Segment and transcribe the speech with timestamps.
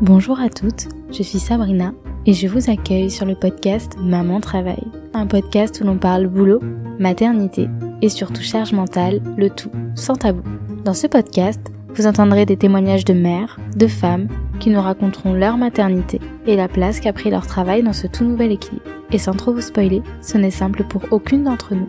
[0.00, 1.92] Bonjour à toutes, je suis Sabrina
[2.26, 4.82] et je vous accueille sur le podcast Maman Travail,
[5.14, 6.60] un podcast où l'on parle boulot,
[6.98, 7.68] maternité
[8.02, 10.42] et surtout charge mentale, le tout sans tabou.
[10.84, 11.60] Dans ce podcast,
[11.94, 14.28] vous entendrez des témoignages de mères, de femmes
[14.58, 18.24] qui nous raconteront leur maternité et la place qu'a pris leur travail dans ce tout
[18.24, 18.84] nouvel équilibre.
[19.12, 21.88] Et sans trop vous spoiler, ce n'est simple pour aucune d'entre nous.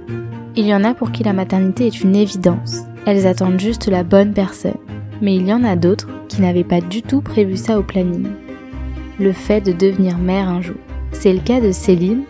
[0.56, 2.82] Il y en a pour qui la maternité est une évidence.
[3.06, 4.78] Elles attendent juste la bonne personne.
[5.22, 8.28] Mais il y en a d'autres qui n'avaient pas du tout prévu ça au planning.
[9.20, 10.78] Le fait de devenir mère un jour.
[11.12, 12.24] C'est le cas de Céline,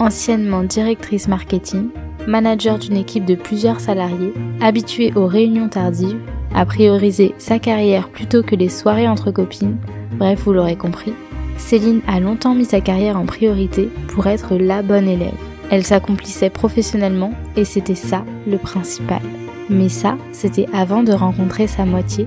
[0.00, 1.90] anciennement directrice marketing,
[2.26, 6.18] manager d'une équipe de plusieurs salariés, habituée aux réunions tardives,
[6.52, 9.76] à prioriser sa carrière plutôt que les soirées entre copines,
[10.18, 11.12] bref vous l'aurez compris,
[11.56, 15.32] Céline a longtemps mis sa carrière en priorité pour être la bonne élève.
[15.70, 19.22] Elle s'accomplissait professionnellement et c'était ça le principal.
[19.70, 22.26] Mais ça, c'était avant de rencontrer sa moitié,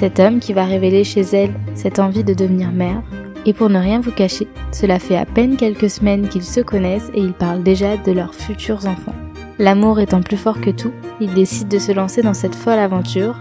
[0.00, 3.02] cet homme qui va révéler chez elle cette envie de devenir mère.
[3.44, 7.10] Et pour ne rien vous cacher, cela fait à peine quelques semaines qu'ils se connaissent
[7.12, 9.14] et ils parlent déjà de leurs futurs enfants.
[9.58, 13.36] L'amour étant plus fort que tout, ils décident de se lancer dans cette folle aventure,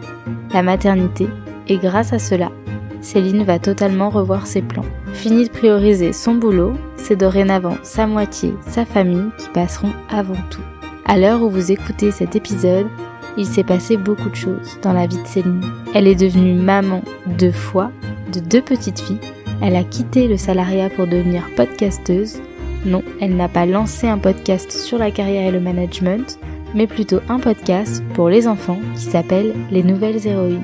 [0.53, 1.29] la maternité,
[1.69, 2.51] et grâce à cela,
[2.99, 4.85] Céline va totalement revoir ses plans.
[5.13, 10.63] Fini de prioriser son boulot, c'est dorénavant sa moitié, sa famille qui passeront avant tout.
[11.05, 12.87] À l'heure où vous écoutez cet épisode,
[13.37, 15.63] il s'est passé beaucoup de choses dans la vie de Céline.
[15.93, 17.01] Elle est devenue maman
[17.37, 17.91] deux fois,
[18.33, 19.19] de deux petites filles.
[19.61, 22.41] Elle a quitté le salariat pour devenir podcasteuse.
[22.85, 26.39] Non, elle n'a pas lancé un podcast sur la carrière et le management,
[26.73, 30.63] mais plutôt un podcast pour les enfants qui s'appelle Les Nouvelles Héroïnes.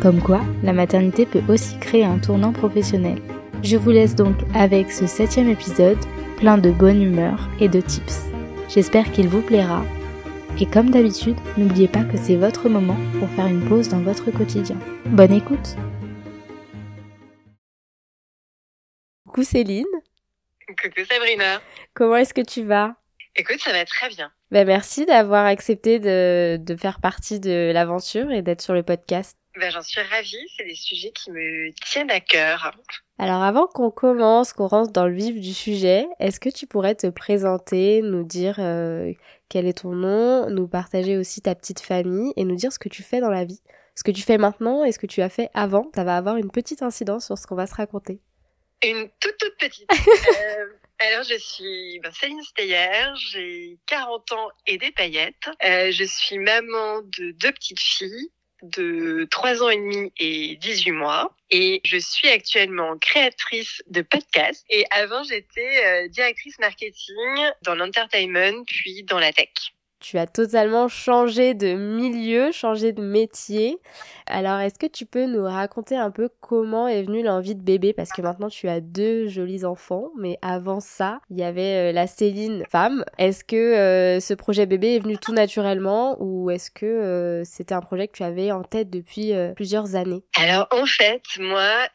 [0.00, 3.18] Comme quoi, la maternité peut aussi créer un tournant professionnel.
[3.62, 5.98] Je vous laisse donc avec ce septième épisode,
[6.36, 8.26] plein de bonne humeur et de tips.
[8.68, 9.82] J'espère qu'il vous plaira.
[10.62, 14.30] Et comme d'habitude, n'oubliez pas que c'est votre moment pour faire une pause dans votre
[14.30, 14.76] quotidien.
[15.06, 15.74] Bonne écoute
[19.24, 19.86] Coucou Céline
[20.68, 21.62] Coucou Sabrina
[21.94, 22.94] Comment est-ce que tu vas?
[23.36, 24.30] Écoute, ça va très bien.
[24.50, 29.38] Ben merci d'avoir accepté de, de faire partie de l'aventure et d'être sur le podcast.
[29.58, 32.72] Ben, j'en suis ravie, c'est des sujets qui me tiennent à cœur.
[33.18, 36.94] Alors avant qu'on commence, qu'on rentre dans le vif du sujet, est-ce que tu pourrais
[36.94, 39.12] te présenter, nous dire euh,
[39.50, 42.88] quel est ton nom, nous partager aussi ta petite famille et nous dire ce que
[42.88, 43.60] tu fais dans la vie
[43.96, 46.36] Ce que tu fais maintenant et ce que tu as fait avant, ça va avoir
[46.36, 48.20] une petite incidence sur ce qu'on va se raconter.
[48.82, 49.90] Une toute toute petite.
[49.90, 50.66] euh,
[51.00, 55.50] alors je suis ben, Céline Steyer, j'ai 40 ans et des paillettes.
[55.64, 58.30] Euh, je suis maman de deux petites filles
[58.62, 61.34] de 3 ans et demi et 18 mois.
[61.50, 64.64] Et je suis actuellement créatrice de podcast.
[64.70, 69.48] Et avant, j'étais euh, directrice marketing dans l'entertainment, puis dans la tech.
[70.00, 73.78] Tu as totalement changé de milieu, changé de métier.
[74.26, 77.92] Alors, est-ce que tu peux nous raconter un peu comment est venue l'envie de bébé?
[77.92, 81.92] Parce que maintenant, tu as deux jolis enfants, mais avant ça, il y avait euh,
[81.92, 83.04] la Céline femme.
[83.18, 87.74] Est-ce que euh, ce projet bébé est venu tout naturellement ou est-ce que euh, c'était
[87.74, 90.22] un projet que tu avais en tête depuis euh, plusieurs années?
[90.36, 91.88] Alors, en fait, moi,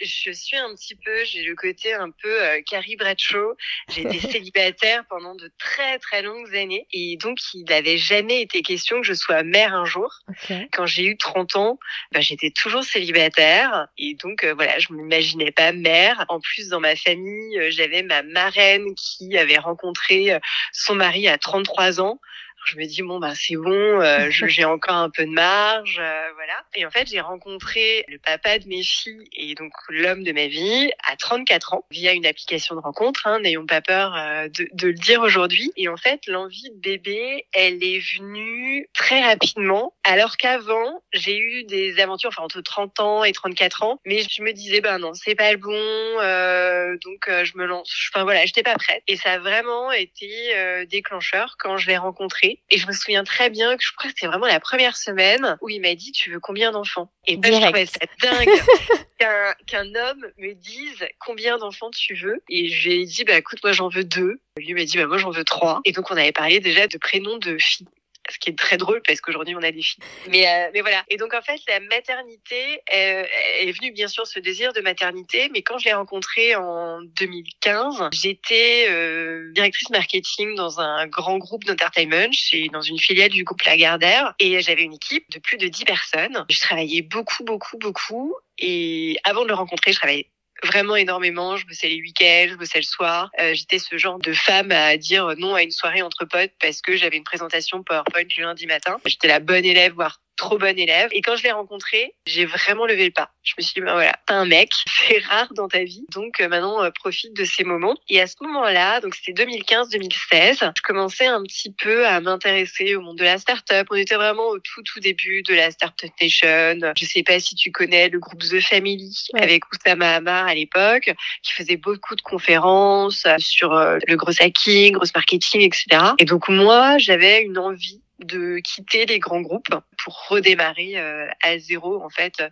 [0.00, 2.36] je suis un petit peu, j'ai le côté un peu
[2.68, 3.54] Carrie Bradshaw.
[3.90, 6.86] J'ai été célibataire pendant de très, très longues années.
[6.92, 10.20] Et donc, il n'avait jamais été question que je sois mère un jour.
[10.28, 10.68] okay.
[10.72, 11.78] Quand j'ai eu 30 ans,
[12.12, 16.24] ben, j'étais toujours célibataire et donc euh, voilà, je m'imaginais pas mère.
[16.28, 20.38] En plus, dans ma famille, euh, j'avais ma marraine qui avait rencontré euh,
[20.72, 22.20] son mari à 33 ans.
[22.66, 26.32] Je me dis bon ben c'est bon, euh, j'ai encore un peu de marge, euh,
[26.34, 26.64] voilà.
[26.74, 30.46] Et en fait j'ai rencontré le papa de mes filles et donc l'homme de ma
[30.46, 33.26] vie à 34 ans via une application de rencontre.
[33.26, 35.72] Hein, N'ayons pas peur euh, de, de le dire aujourd'hui.
[35.76, 39.94] Et en fait l'envie de bébé, elle est venue très rapidement.
[40.04, 44.42] Alors qu'avant j'ai eu des aventures, enfin entre 30 ans et 34 ans, mais je
[44.42, 47.92] me disais ben non c'est pas le bon, euh, donc euh, je me lance.
[48.12, 49.02] Enfin voilà, j'étais pas prête.
[49.06, 52.55] Et ça a vraiment été euh, déclencheur quand je l'ai rencontré.
[52.70, 55.56] Et je me souviens très bien que je crois que c'était vraiment la première semaine
[55.60, 57.10] où il m'a dit tu veux combien d'enfants?
[57.26, 58.48] Et ben, je trouvais ça dingue
[59.18, 62.42] qu'un qu'un homme me dise combien d'enfants tu veux.
[62.48, 64.40] Et je lui ai dit bah écoute moi j'en veux deux.
[64.58, 65.80] Lui m'a dit bah moi j'en veux trois.
[65.84, 67.86] Et donc on avait parlé déjà de prénoms de filles
[68.30, 70.02] ce qui est très drôle parce qu'aujourd'hui on a des filles.
[70.28, 71.04] Mais euh, mais voilà.
[71.08, 73.24] Et donc en fait la maternité euh,
[73.60, 78.08] est venue bien sûr ce désir de maternité, mais quand je l'ai rencontré en 2015,
[78.12, 83.62] j'étais euh, directrice marketing dans un grand groupe d'entertainment, chez dans une filiale du groupe
[83.62, 86.44] Lagardère, et j'avais une équipe de plus de 10 personnes.
[86.48, 90.30] Je travaillais beaucoup beaucoup beaucoup, et avant de le rencontrer, je travaillais
[90.64, 91.56] vraiment énormément.
[91.56, 93.30] Je bossais les week-ends, je bossais le soir.
[93.40, 96.80] Euh, J'étais ce genre de femme à dire non à une soirée entre potes parce
[96.80, 98.98] que j'avais une présentation PowerPoint le lundi matin.
[99.04, 101.08] J'étais la bonne élève, voire trop bonne élève.
[101.12, 103.30] Et quand je l'ai rencontré, j'ai vraiment levé le pas.
[103.42, 104.70] Je me suis dit, ben voilà, t'es un mec,
[105.08, 107.96] c'est rare dans ta vie, donc euh, maintenant euh, profite de ces moments.
[108.08, 113.00] Et à ce moment-là, donc c'était 2015-2016, je commençais un petit peu à m'intéresser au
[113.00, 113.86] monde de la start-up.
[113.90, 116.92] On était vraiment au tout tout début de la Startup Nation.
[116.96, 121.12] Je sais pas si tu connais le groupe The Family avec Oussama Hamar à l'époque,
[121.42, 125.86] qui faisait beaucoup de conférences sur euh, le gros hacking, gros marketing, etc.
[126.18, 131.58] Et donc moi, j'avais une envie de quitter les grands groupes pour redémarrer euh, à
[131.58, 132.42] zéro en fait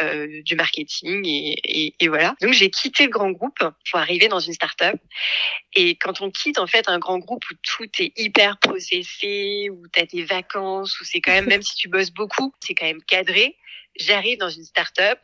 [0.00, 2.34] euh, du marketing et, et, et voilà.
[2.40, 4.96] Donc j'ai quitté le grand groupe pour arriver dans une start-up
[5.74, 9.86] et quand on quitte en fait un grand groupe où tout est hyper processé, où
[9.92, 12.86] tu as tes vacances, où c'est quand même même si tu bosses beaucoup, c'est quand
[12.86, 13.56] même cadré.
[13.96, 15.20] J'arrive dans une start-up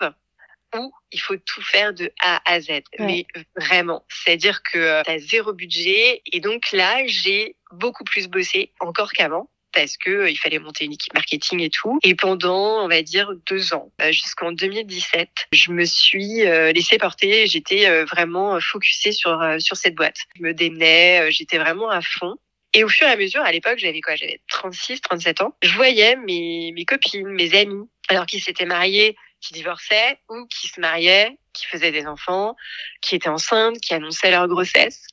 [0.76, 2.82] où il faut tout faire de A à Z.
[3.00, 3.26] Mais
[3.56, 9.10] vraiment, c'est-à-dire que tu as zéro budget et donc là, j'ai beaucoup plus bossé encore
[9.12, 11.98] qu'avant parce que euh, il fallait monter une équipe marketing et tout.
[12.02, 16.98] Et pendant, on va dire, deux ans, euh, jusqu'en 2017, je me suis euh, laissée
[16.98, 17.46] porter.
[17.46, 20.16] J'étais vraiment focusée sur sur cette boîte.
[20.36, 22.36] Je me démenais, j'étais vraiment à fond.
[22.72, 24.14] Et au fur et à mesure, à l'époque, j'avais quoi?
[24.14, 25.56] J'avais 36, 37 ans.
[25.62, 30.68] Je voyais mes, mes copines, mes amis, alors qui s'étaient mariés, qui divorçaient ou qui
[30.68, 32.54] se mariaient, qui faisaient des enfants,
[33.00, 35.06] qui étaient enceintes, qui annonçaient leur grossesse.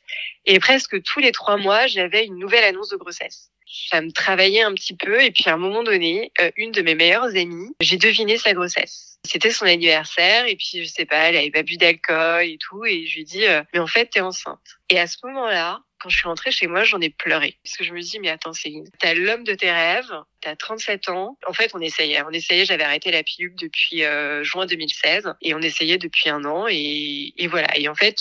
[0.45, 3.50] Et presque tous les trois mois, j'avais une nouvelle annonce de grossesse
[3.89, 5.21] ça me travaillait un petit peu.
[5.21, 8.53] Et puis à un moment donné, euh, une de mes meilleures amies, j'ai deviné sa
[8.53, 9.19] grossesse.
[9.25, 12.85] C'était son anniversaire et puis je sais pas, elle avait pas bu d'alcool et tout.
[12.85, 14.59] Et je lui dis, euh, mais en fait, t'es enceinte.
[14.89, 17.57] Et à ce moment-là, quand je suis rentrée chez moi, j'en ai pleuré.
[17.63, 20.11] Parce que je me dis, mais attends, Céline, t'as l'homme de tes rêves,
[20.41, 21.37] t'as 37 ans.
[21.47, 22.21] En fait, on essayait.
[22.23, 25.33] On essayait, j'avais arrêté la pilule depuis euh, juin 2016.
[25.41, 26.67] Et on essayait depuis un an.
[26.69, 27.67] Et, et voilà.
[27.77, 28.17] Et en fait,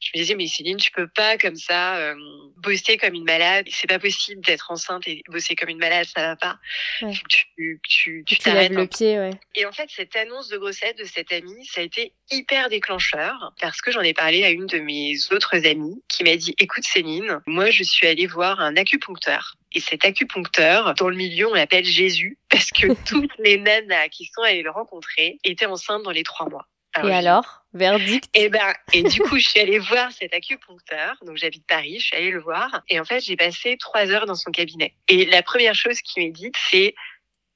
[0.00, 2.14] je me disais mais Céline tu peux pas comme ça euh,
[2.56, 6.22] bosser comme une malade c'est pas possible d'être enceinte et bosser comme une malade ça
[6.22, 6.58] va pas
[7.02, 7.12] ouais.
[7.28, 11.04] tu tu tu t'arrêtes le pied ouais et en fait cette annonce de grossesse de
[11.04, 14.78] cette amie ça a été hyper déclencheur parce que j'en ai parlé à une de
[14.78, 19.56] mes autres amies qui m'a dit écoute Céline moi je suis allée voir un acupuncteur
[19.76, 24.24] et cet acupuncteur, dans le milieu, on l'appelle Jésus, parce que toutes les nanas qui
[24.24, 26.66] sont allées le rencontrer étaient enceintes dans les trois mois.
[26.98, 28.24] Ah et alors, verdict?
[28.32, 31.16] Et ben, et du coup, je suis allée voir cet acupuncteur.
[31.26, 32.82] Donc, j'habite Paris, je suis allée le voir.
[32.88, 34.94] Et en fait, j'ai passé trois heures dans son cabinet.
[35.08, 36.94] Et la première chose qu'il m'a dit, c'est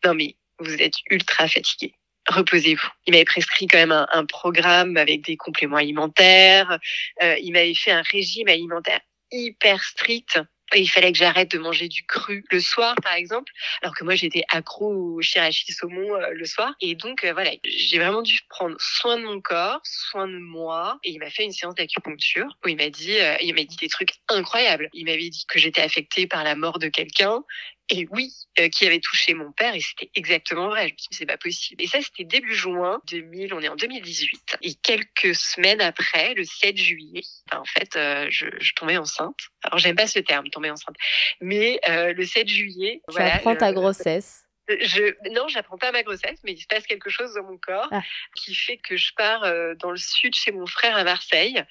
[0.04, 1.94] non mais vous êtes ultra fatigué.
[2.28, 2.88] Reposez-vous.
[3.06, 6.78] Il m'avait prescrit quand même un, un, programme avec des compléments alimentaires.
[7.22, 9.00] Euh, il m'avait fait un régime alimentaire
[9.32, 10.38] hyper strict
[10.78, 13.52] il fallait que j'arrête de manger du cru le soir, par exemple,
[13.82, 16.75] alors que moi j'étais accro au shirashi saumon euh, le soir.
[16.81, 20.99] Et donc euh, voilà, j'ai vraiment dû prendre soin de mon corps, soin de moi.
[21.05, 23.76] Et il m'a fait une séance d'acupuncture où il m'a dit, euh, il m'a dit
[23.76, 24.88] des trucs incroyables.
[24.93, 27.43] Il m'avait dit que j'étais affectée par la mort de quelqu'un
[27.90, 30.88] et oui, euh, qui avait touché mon père et c'était exactement vrai.
[30.88, 31.82] Je me suis dit, c'est pas possible.
[31.82, 34.58] Et ça, c'était début juin 2000, on est en 2018.
[34.62, 37.22] Et quelques semaines après, le 7 juillet,
[37.52, 39.37] en fait, euh, je, je, tombais enceinte.
[39.64, 40.96] Alors, j'aime pas ce terme, tomber enceinte.
[41.40, 43.02] Mais euh, le 7 juillet...
[43.08, 44.44] Tu voilà, apprends ta grossesse
[44.81, 47.88] je, non, j'apprends pas ma grossesse, mais il se passe quelque chose dans mon corps
[47.90, 48.02] ah.
[48.37, 51.64] qui fait que je pars euh, dans le sud chez mon frère à Marseille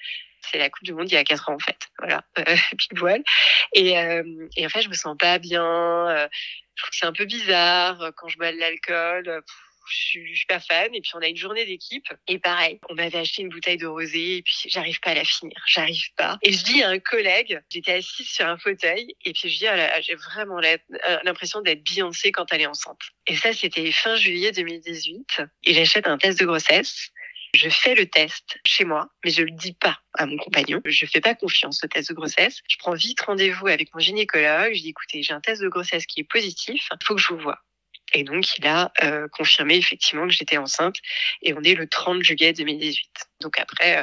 [0.50, 1.78] c'est la Coupe du Monde il y a quatre ans en fait.
[1.98, 2.44] Voilà, euh,
[2.78, 3.22] pile poil.
[3.74, 5.64] Et, euh, et en fait, je me sens pas bien.
[5.64, 6.28] Euh,
[6.74, 9.42] je trouve que c'est un peu bizarre euh, quand je bois de l'alcool.
[9.88, 10.94] Je suis, je suis pas fan.
[10.94, 12.06] Et puis on a une journée d'équipe.
[12.28, 15.24] Et pareil, on m'avait acheté une bouteille de rosé et puis j'arrive pas à la
[15.24, 15.56] finir.
[15.66, 16.38] J'arrive pas.
[16.42, 19.66] Et je dis à un collègue, j'étais assise sur un fauteuil et puis je dis,
[19.68, 20.60] oh j'ai vraiment
[21.24, 23.00] l'impression d'être Beyoncé quand elle est enceinte.
[23.26, 25.42] Et ça, c'était fin juillet 2018.
[25.64, 27.10] Et j'achète un test de grossesse.
[27.54, 30.80] Je fais le test chez moi, mais je le dis pas à mon compagnon.
[30.84, 32.60] Je fais pas confiance au test de grossesse.
[32.68, 34.72] Je prends vite rendez-vous avec mon gynécologue.
[34.74, 36.88] Je dis écoutez, j'ai un test de grossesse qui est positif.
[37.04, 37.60] Faut que je vous vois.
[38.12, 40.96] Et donc, il a euh, confirmé effectivement que j'étais enceinte.
[41.42, 43.08] Et on est le 30 juillet 2018.
[43.40, 43.98] Donc après,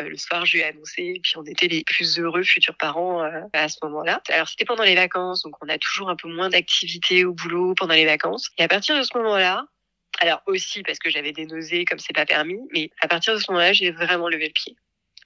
[0.00, 1.02] euh, le soir, je lui ai annoncé.
[1.16, 4.20] Et puis, on était les plus heureux futurs parents euh, à ce moment-là.
[4.28, 5.42] Alors, c'était pendant les vacances.
[5.42, 8.50] Donc, on a toujours un peu moins d'activité au boulot pendant les vacances.
[8.58, 9.66] Et à partir de ce moment-là,
[10.20, 13.38] alors aussi parce que j'avais des nausées comme c'est pas permis, mais à partir de
[13.38, 14.76] ce moment-là, j'ai vraiment levé le pied.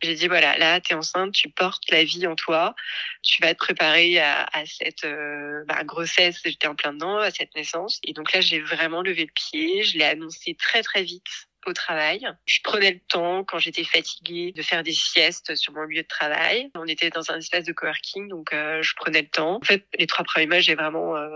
[0.03, 2.75] J'ai dit voilà, là tu es enceinte, tu portes la vie en toi,
[3.23, 7.31] tu vas te préparer à, à cette euh, bah, grossesse, j'étais en plein dedans, à
[7.31, 7.99] cette naissance.
[8.05, 11.73] Et donc là j'ai vraiment levé le pied, je l'ai annoncé très très vite au
[11.73, 12.27] travail.
[12.47, 16.07] Je prenais le temps quand j'étais fatiguée de faire des siestes sur mon lieu de
[16.07, 16.71] travail.
[16.75, 19.57] On était dans un espace de coworking, donc euh, je prenais le temps.
[19.57, 21.29] En fait, les trois premiers mois, j'ai vraiment euh,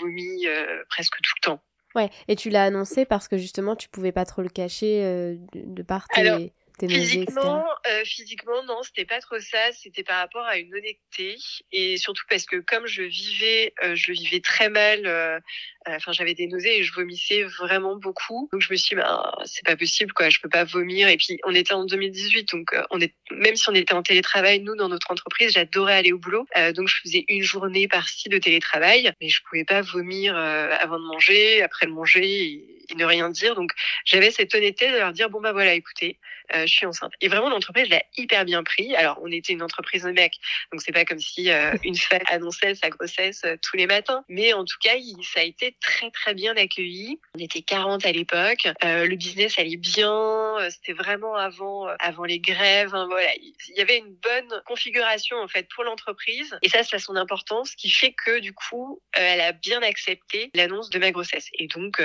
[0.00, 1.62] vomi euh, presque tout le temps.
[1.94, 5.36] Ouais, et tu l'as annoncé parce que justement tu pouvais pas trop le cacher euh,
[5.54, 6.38] de par tes, Alors,
[6.78, 9.72] tes physiquement, euh, physiquement, non, c'était pas trop ça.
[9.72, 11.36] C'était par rapport à une honnêteté
[11.70, 15.38] et surtout parce que comme je vivais, euh, je vivais très mal euh,
[15.86, 18.48] Enfin, j'avais des nausées et je vomissais vraiment beaucoup.
[18.52, 20.28] Donc, je me suis dit, bah, c'est pas possible, quoi.
[20.28, 21.08] Je peux pas vomir.
[21.08, 24.60] Et puis, on était en 2018, donc on est, même si on était en télétravail,
[24.60, 26.46] nous, dans notre entreprise, j'adorais aller au boulot.
[26.74, 31.04] donc, je faisais une journée par-ci de télétravail, mais je pouvais pas vomir avant de
[31.04, 33.54] manger, après de manger et, ne rien dire.
[33.54, 33.70] Donc,
[34.04, 36.18] j'avais cette honnêteté de leur dire, bon, bah voilà, écoutez,
[36.54, 37.12] euh, je suis enceinte.
[37.20, 38.94] Et vraiment, l'entreprise l'a hyper bien pris.
[38.96, 40.38] Alors, on était une entreprise de mecs,
[40.70, 44.24] donc c'est pas comme si euh, une femme annonçait sa grossesse euh, tous les matins.
[44.28, 47.20] Mais en tout cas, ça a été très très bien accueilli.
[47.36, 48.68] On était 40 à l'époque.
[48.82, 50.56] le business allait bien.
[50.70, 52.94] C'était vraiment avant avant les grèves.
[52.94, 56.56] Hein, voilà, il y avait une bonne configuration en fait pour l'entreprise.
[56.62, 59.82] Et ça, ça a son importance, ce qui fait que du coup, elle a bien
[59.82, 61.48] accepté l'annonce de ma grossesse.
[61.54, 62.02] Et donc,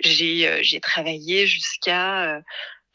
[0.00, 2.42] j'ai j'ai travaillé jusqu'à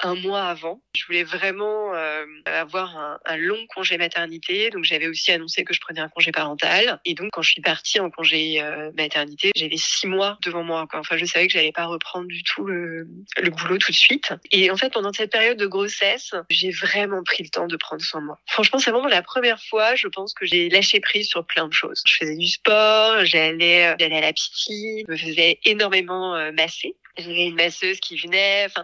[0.05, 0.81] un mois avant.
[0.95, 5.73] Je voulais vraiment euh, avoir un, un, long congé maternité, donc j'avais aussi annoncé que
[5.73, 6.99] je prenais un congé parental.
[7.05, 10.85] Et donc quand je suis partie en congé euh, maternité, j'avais six mois devant moi.
[10.93, 13.07] Enfin, je savais que j'allais pas reprendre du tout le,
[13.41, 14.33] le, boulot tout de suite.
[14.51, 18.01] Et en fait, pendant cette période de grossesse, j'ai vraiment pris le temps de prendre
[18.01, 18.39] soin de moi.
[18.47, 21.73] Franchement, c'est vraiment la première fois, je pense que j'ai lâché prise sur plein de
[21.73, 22.01] choses.
[22.05, 26.95] Je faisais du sport, j'allais, euh, j'allais à la piscine, je me faisais énormément masser.
[27.17, 28.65] J'avais une masseuse qui venait.
[28.65, 28.83] Enfin,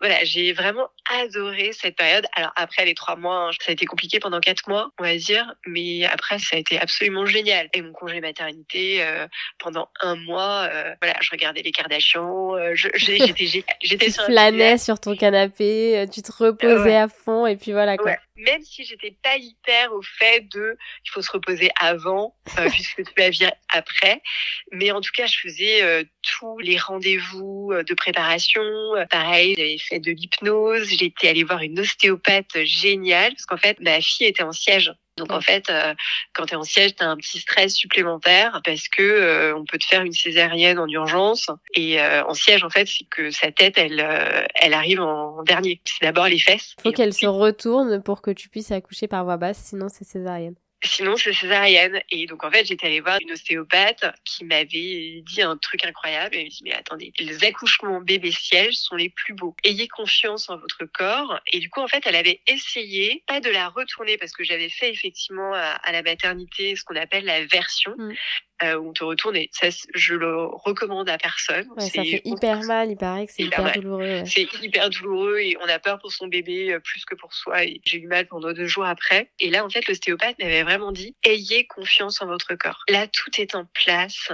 [0.00, 0.88] voilà, j'ai vraiment
[1.22, 2.26] adoré cette période.
[2.34, 5.16] Alors après les trois mois, hein, ça a été compliqué pendant quatre mois, on va
[5.16, 7.68] dire, mais après ça a été absolument génial.
[7.72, 9.26] Et mon congé maternité euh,
[9.58, 15.00] pendant un mois, euh, voilà, je regardais les Kardashians, euh, j'étais j'étais sur flânais sur
[15.00, 18.16] ton canapé, euh, tu te reposais à fond et puis voilà quoi.
[18.40, 22.34] Même si j'étais pas hyper au fait de, il faut se reposer avant
[22.70, 24.22] puisque tu vas vivre après,
[24.72, 28.62] mais en tout cas je faisais tous les rendez-vous de préparation.
[29.10, 34.00] Pareil, j'avais fait de l'hypnose, j'étais allée voir une ostéopathe géniale parce qu'en fait ma
[34.00, 34.92] fille était en siège.
[35.20, 35.94] Donc en fait, euh,
[36.32, 39.64] quand tu es en siège, tu as un petit stress supplémentaire parce que euh, on
[39.64, 43.30] peut te faire une césarienne en urgence et euh, en siège en fait, c'est que
[43.30, 44.04] sa tête elle
[44.54, 45.80] elle arrive en dernier.
[45.84, 46.74] C'est d'abord les fesses.
[46.78, 50.04] Il faut qu'elle se retourne pour que tu puisses accoucher par voie basse, sinon c'est
[50.04, 50.54] césarienne.
[50.82, 52.00] Sinon, c'est césarienne.
[52.10, 56.36] Et donc, en fait, j'étais allée voir une ostéopathe qui m'avait dit un truc incroyable.
[56.36, 59.54] Elle m'a dit, mais attendez, les accouchements bébé-siège sont les plus beaux.
[59.62, 61.38] Ayez confiance en votre corps.
[61.52, 64.70] Et du coup, en fait, elle avait essayé, pas de la retourner, parce que j'avais
[64.70, 67.94] fait effectivement à, la maternité ce qu'on appelle la version.
[67.98, 68.14] Mm
[68.62, 71.66] euh, où on te retourne et ça je le recommande à personne.
[71.76, 74.22] Ouais, ça fait hyper mal, il paraît que c'est hyper, douloureux.
[74.26, 77.64] C'est hyper douloureux et on a peur pour son bébé euh, plus que pour soi.
[77.64, 79.30] Et j'ai eu mal pendant deux jours après.
[79.38, 82.82] Et là, en fait, l'ostéopathe m'avait vraiment dit ayez confiance en votre corps.
[82.88, 84.30] Là, tout est en place.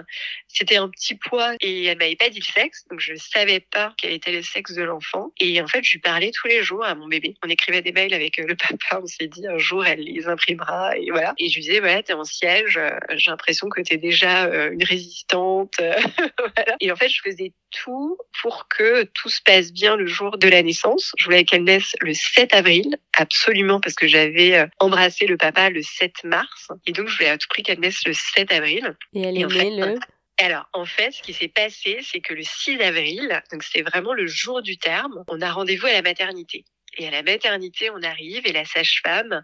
[0.48, 3.94] C'était un petit poids et elle m'avait pas dit le sexe, donc je savais pas
[3.98, 5.32] quel était le sexe de l'enfant.
[5.38, 7.36] Et en fait, je lui parlais tous les jours à mon bébé.
[7.44, 9.00] On écrivait des mails avec euh, le papa.
[9.02, 11.34] On s'est dit un jour elle les imprimera et voilà.
[11.38, 12.80] Et je lui disais voilà, t'es en siège.
[13.14, 15.74] J'ai l'impression que t'es déjà déjà euh, une résistante.
[15.80, 15.94] Euh,
[16.80, 20.48] Et en fait, je faisais tout pour que tout se passe bien le jour de
[20.48, 21.12] la naissance.
[21.18, 25.70] Je voulais qu'elle naisse le 7 avril, absolument, parce que j'avais euh, embrassé le papa
[25.70, 26.68] le 7 mars.
[26.86, 28.96] Et donc, je voulais à tout prix qu'elle naisse le 7 avril.
[29.14, 29.98] Et elle est née le...
[30.38, 34.12] Alors, en fait, ce qui s'est passé, c'est que le 6 avril, donc c'est vraiment
[34.12, 36.64] le jour du terme, on a rendez-vous à la maternité.
[36.98, 39.42] Et à la maternité, on arrive et la sage-femme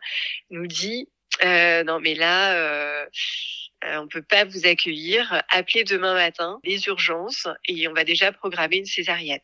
[0.50, 1.08] nous dit
[1.44, 3.06] euh, non, mais là, euh,
[3.84, 5.42] euh, on peut pas vous accueillir.
[5.50, 9.40] Appelez demain matin les urgences et on va déjà programmer une césarienne.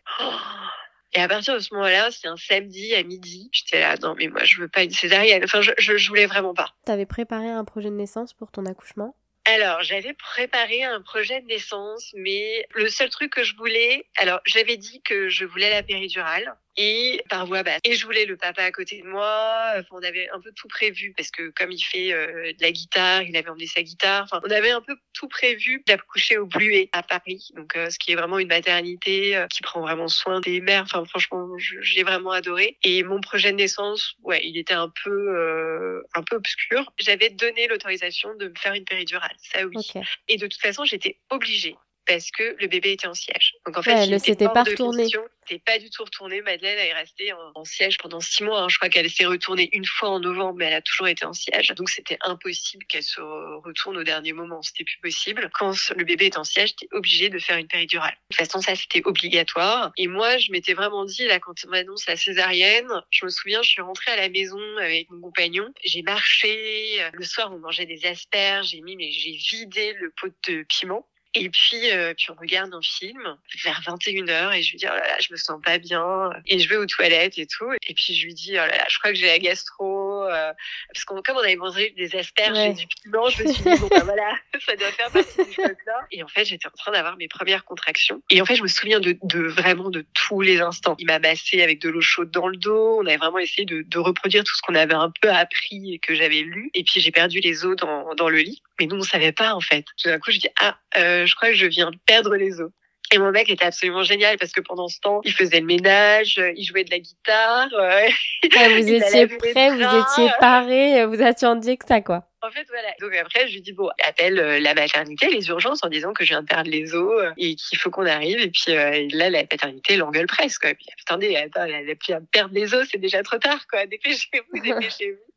[1.15, 3.51] et à partir de ce moment-là, c'est un samedi à midi.
[3.53, 5.45] J'étais là, non, mais moi, je veux pas une césarienne.
[5.45, 6.75] Enfin, je, je, je voulais vraiment pas.
[6.85, 9.15] T'avais préparé un projet de naissance pour ton accouchement?
[9.45, 14.41] Alors, j'avais préparé un projet de naissance, mais le seul truc que je voulais, alors
[14.45, 17.81] j'avais dit que je voulais la péridurale et par voie basse.
[17.85, 19.73] Et je voulais le papa à côté de moi.
[19.77, 22.71] Enfin, on avait un peu tout prévu parce que comme il fait euh, de la
[22.71, 24.25] guitare, il avait emmené sa guitare.
[24.25, 27.51] Enfin, on avait un peu tout prévu d'accoucher au Bluet à Paris.
[27.55, 30.83] Donc, euh, ce qui est vraiment une maternité euh, qui prend vraiment soin des mères.
[30.83, 32.79] Enfin, franchement, j'ai vraiment adoré.
[32.83, 36.93] Et mon projet de naissance, ouais, il était un peu, un peu obscur.
[36.99, 39.35] J'avais donné l'autorisation de me faire une péridurale.
[39.39, 39.91] Ça, oui.
[40.29, 41.77] Et de toute façon, j'étais obligée
[42.09, 43.55] parce que le bébé était en siège.
[43.67, 45.07] Donc en fait, ouais, elle s'était pas retournée.
[45.47, 46.41] C'était pas du tout retournée.
[46.41, 48.63] Madeleine est restée en, siège pendant six mois.
[48.63, 48.69] Hein.
[48.69, 51.35] Je crois qu'elle s'est retournée une fois en novembre, mais elle a toujours été en
[51.35, 51.69] siège.
[51.75, 54.63] Donc c'était impossible qu'elle se retourne au dernier moment.
[54.63, 55.51] C'était plus possible.
[55.53, 58.17] Quand le bébé est en siège, t'es obligé de faire une péridurale.
[58.31, 59.93] De toute façon, ça c'était obligatoire.
[59.99, 63.63] Et moi, je m'étais vraiment dit là quand on m'annonce la césarienne, je me souviens,
[63.63, 65.73] je suis rentrée à la maison avec mon compagnon.
[65.85, 67.01] J'ai marché.
[67.13, 68.69] Le soir, on mangeait des asperges.
[68.69, 71.07] J'ai mis, mais j'ai vidé le pot de piment.
[71.35, 74.95] Et puis, euh, puis on regarde un film vers 21h et je lui dis, oh
[74.95, 76.31] là là, je me sens pas bien.
[76.47, 77.71] Et je vais aux toilettes et tout.
[77.87, 80.25] Et puis je lui dis, oh là là, je crois que j'ai la gastro.
[80.25, 80.53] euh,
[80.93, 83.79] parce qu'on comme on avait mangé des asperges et du piment, je me suis dit
[83.79, 84.35] bon ben voilà,
[84.67, 86.07] ça doit faire partie du choc-là.
[86.13, 88.23] Et en fait, j'étais en train d'avoir mes premières contractions.
[88.31, 90.97] Et en fait, je me souviens de, de vraiment de tous les instants.
[90.99, 92.99] Il m'a massé avec de l'eau chaude dans le dos.
[93.01, 95.99] On avait vraiment essayé de, de reproduire tout ce qu'on avait un peu appris et
[95.99, 96.71] que j'avais lu.
[96.75, 98.63] Et puis j'ai perdu les os dans, dans le lit.
[98.81, 99.85] Mais nous, on savait pas en fait.
[100.03, 102.61] Tout d'un coup, je dis ah, euh, je crois que je viens de perdre les
[102.61, 102.71] os.
[103.11, 106.39] Et mon mec était absolument génial parce que pendant ce temps, il faisait le ménage,
[106.57, 107.69] il jouait de la guitare.
[107.73, 108.07] Euh,
[108.57, 112.25] ah, vous étiez prêt, vous étiez paré, vous attendiez que ça, quoi.
[112.41, 112.89] En fait, voilà.
[113.01, 116.25] Donc après, je lui dis, bon, appelle euh, la maternité, les urgences, en disant que
[116.25, 118.39] je viens de perdre les os euh, et qu'il faut qu'on arrive.
[118.41, 120.63] Et puis là, la maternité l'engueule presque.
[120.63, 120.75] Quoi.
[120.75, 123.87] Puis, attendez, attends, elle a pu perdre les os, c'est déjà trop tard, quoi.
[123.87, 125.29] Dépêchez-vous, dépêchez-vous.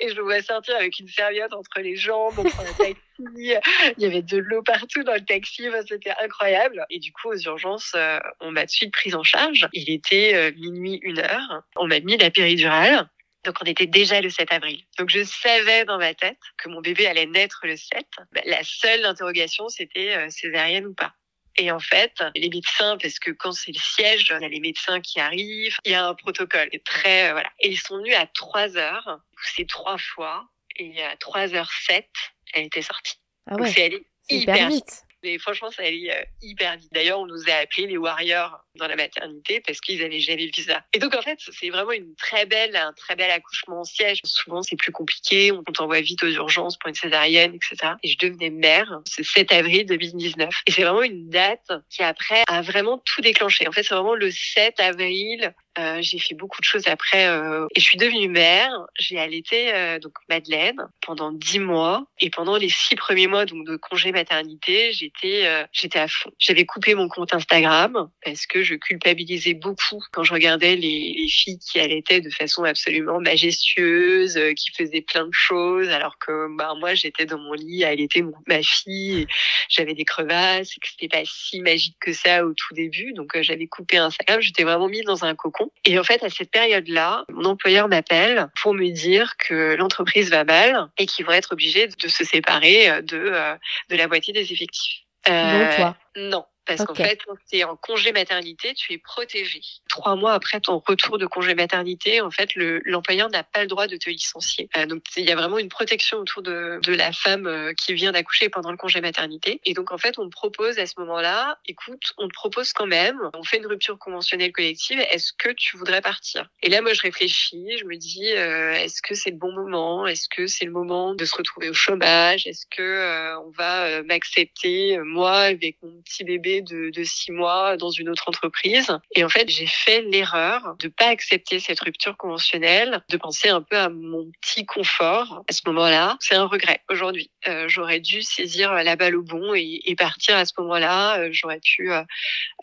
[0.00, 2.96] Et je le vois sortir avec une serviette entre les jambes, on prend un taxi.
[3.36, 3.58] Il
[3.98, 6.84] y avait de l'eau partout dans le taxi, c'était incroyable.
[6.90, 9.68] Et du coup, aux urgences, euh, on m'a de suite prise en charge.
[9.72, 11.62] Il était euh, minuit, une heure.
[11.76, 13.08] On m'a mis la péridurale.
[13.44, 14.84] Donc on était déjà le 7 avril.
[14.98, 18.04] Donc je savais dans ma tête que mon bébé allait naître le 7.
[18.32, 21.12] Bah, la seule interrogation, c'était euh, césarienne ou pas.
[21.56, 24.60] Et en fait, les médecins, parce que quand c'est le siège, il y a les
[24.60, 26.70] médecins qui arrivent, il y a un protocole.
[26.84, 27.50] très, euh, voilà.
[27.60, 29.20] Et ils sont venus à 3 heures,
[29.54, 32.08] c'est trois fois, et à 3 heures 7,
[32.54, 33.18] elle était sortie.
[33.46, 33.58] Ah ouais.
[33.58, 35.02] Donc c'est allé hyper vite.
[35.22, 36.92] Mais franchement, ça allait euh, hyper vite.
[36.92, 40.62] D'ailleurs, on nous a appelés les Warriors dans la maternité parce qu'ils avaient jamais vu
[40.62, 40.82] ça.
[40.92, 44.18] Et donc, en fait, c'est vraiment une très belle, un très bel accouchement en siège.
[44.24, 45.52] Souvent, c'est plus compliqué.
[45.52, 47.94] On t'envoie vite aux urgences pour une césarienne, etc.
[48.02, 50.52] Et je devenais mère ce 7 avril 2019.
[50.66, 53.68] Et c'est vraiment une date qui, après, a vraiment tout déclenché.
[53.68, 57.66] En fait, c'est vraiment le 7 avril euh, j'ai fait beaucoup de choses après euh,
[57.74, 58.70] et je suis devenue mère.
[58.98, 63.66] J'ai allaité euh, donc Madeleine pendant dix mois et pendant les six premiers mois donc
[63.66, 66.30] de congé maternité, j'étais euh, j'étais à fond.
[66.38, 71.28] J'avais coupé mon compte Instagram parce que je culpabilisais beaucoup quand je regardais les, les
[71.28, 76.54] filles qui allaitaient de façon absolument majestueuse, euh, qui faisaient plein de choses, alors que
[76.56, 79.26] bah moi j'étais dans mon lit à allaiter ma fille,
[79.70, 83.14] j'avais des crevasses et que c'était pas si magique que ça au tout début.
[83.14, 86.50] Donc j'avais coupé Instagram, j'étais vraiment mise dans un cocon et en fait, à cette
[86.50, 91.52] période-là, mon employeur m'appelle pour me dire que l'entreprise va mal et qu'ils vont être
[91.52, 93.54] obligés de se séparer de, euh,
[93.90, 95.02] de la moitié des effectifs.
[95.28, 95.96] Euh, toi?
[96.16, 99.60] Non, parce qu'en fait, quand tu es en congé maternité, tu es protégé.
[99.88, 103.86] Trois mois après ton retour de congé maternité, en fait, l'employeur n'a pas le droit
[103.86, 104.68] de te licencier.
[104.76, 107.94] Euh, donc, il y a vraiment une protection autour de, de la femme euh, qui
[107.94, 109.60] vient d'accoucher pendant le congé maternité.
[109.64, 112.86] Et donc, en fait, on te propose à ce moment-là, écoute, on te propose quand
[112.86, 116.48] même, on fait une rupture conventionnelle collective, est-ce que tu voudrais partir?
[116.62, 120.06] Et là, moi, je réfléchis, je me dis, euh, est-ce que c'est le bon moment?
[120.06, 122.46] Est-ce que c'est le moment de se retrouver au chômage?
[122.46, 127.90] Est-ce que euh, on va m'accepter, moi, avec mon petit bébé de, six mois dans
[127.90, 128.96] une autre entreprise.
[129.14, 133.62] Et en fait, j'ai fait l'erreur de pas accepter cette rupture conventionnelle, de penser un
[133.62, 136.16] peu à mon petit confort à ce moment-là.
[136.20, 137.30] C'est un regret aujourd'hui.
[137.48, 141.18] Euh, j'aurais dû saisir la balle au bon et, partir à ce moment-là.
[141.18, 142.02] Euh, j'aurais pu euh,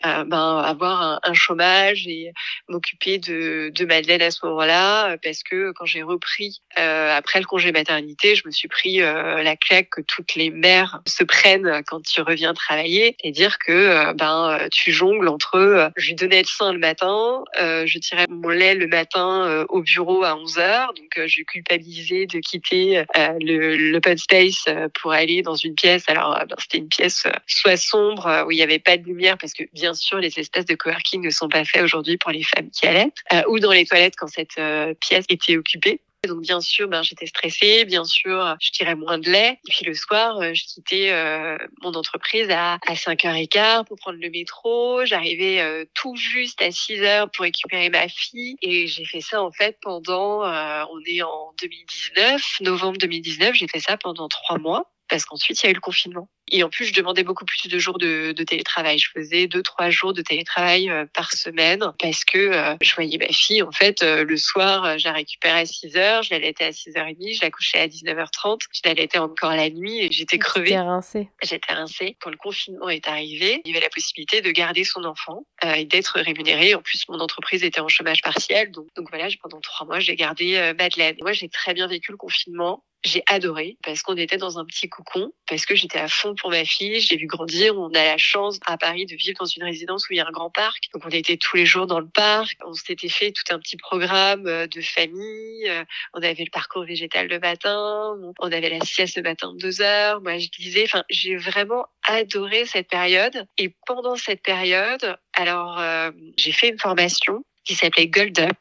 [0.02, 2.32] ben, avoir un, un, chômage et
[2.68, 7.72] m'occuper de, de Madeleine à ce moment-là, parce que quand j'ai repris après le congé
[7.72, 12.20] maternité, je me suis pris la claque que toutes les mères se prennent quand tu
[12.20, 16.42] reviens travailler et dire que euh, ben euh, tu jongles entre euh, je lui donnais
[16.42, 20.86] le sein le matin, je tirais mon lait le matin au bureau à 11 h
[20.96, 24.64] donc je culpabilisais de quitter le l'open space
[25.00, 26.04] pour aller dans une pièce.
[26.08, 29.52] Alors ben, c'était une pièce soit sombre où il n'y avait pas de lumière parce
[29.52, 32.70] que bien sûr les espaces de coworking ne sont pas faits aujourd'hui pour les femmes
[32.70, 34.60] qui allaitent, ou dans les toilettes quand cette
[35.00, 36.00] pièce était occupée.
[36.28, 39.58] Donc bien sûr, ben j'étais stressée, bien sûr, je tirais moins de lait.
[39.66, 44.18] Et puis le soir, euh, je quittais euh, mon entreprise à, à 5h15 pour prendre
[44.20, 45.04] le métro.
[45.06, 48.56] J'arrivais euh, tout juste à 6h pour récupérer ma fille.
[48.60, 53.80] Et j'ai fait ça en fait pendant, on est en 2019, novembre 2019, j'ai fait
[53.80, 56.28] ça pendant trois mois parce qu'ensuite il y a eu le confinement.
[56.52, 58.98] Et en plus, je demandais beaucoup plus de jours de, de télétravail.
[58.98, 63.18] Je faisais deux, trois jours de télétravail euh, par semaine parce que euh, je voyais
[63.18, 66.64] ma fille, en fait, euh, le soir, je la récupérais à 6 heures, je l'allaitais
[66.64, 70.68] à 6h30, je la couchais à 19h30, je l'allaitais encore la nuit et j'étais crevée.
[70.68, 71.28] J'étais rincée.
[71.42, 72.16] J'étais rincée.
[72.20, 75.84] Quand le confinement est arrivé, il y avait la possibilité de garder son enfant et
[75.84, 76.74] d'être rémunérée.
[76.74, 78.70] En plus, mon entreprise était en chômage partiel.
[78.70, 81.16] Donc, donc voilà, pendant trois mois, j'ai gardé Madeleine.
[81.22, 84.88] moi, j'ai très bien vécu le confinement j'ai adoré parce qu'on était dans un petit
[84.88, 87.78] cocon, parce que j'étais à fond pour ma fille, j'ai vu grandir.
[87.78, 90.26] On a la chance à Paris de vivre dans une résidence où il y a
[90.26, 90.84] un grand parc.
[90.92, 92.58] Donc on était tous les jours dans le parc.
[92.64, 95.68] On s'était fait tout un petit programme euh, de famille.
[95.68, 95.84] Euh,
[96.14, 98.16] on avait le parcours végétal le matin.
[98.38, 100.20] On avait la sieste le matin de deux heures.
[100.20, 103.46] Moi, je disais, enfin, j'ai vraiment adoré cette période.
[103.58, 108.58] Et pendant cette période, alors, euh, j'ai fait une formation qui s'appelait Gold Up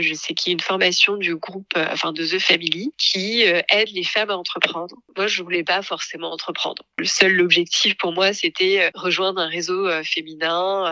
[0.00, 3.46] je sais qu'il y a une formation du groupe, euh, enfin de The Family, qui
[3.46, 4.96] euh, aide les femmes à entreprendre.
[5.16, 6.82] Moi, je voulais pas forcément entreprendre.
[6.98, 10.84] Le seul objectif pour moi, c'était rejoindre un réseau féminin,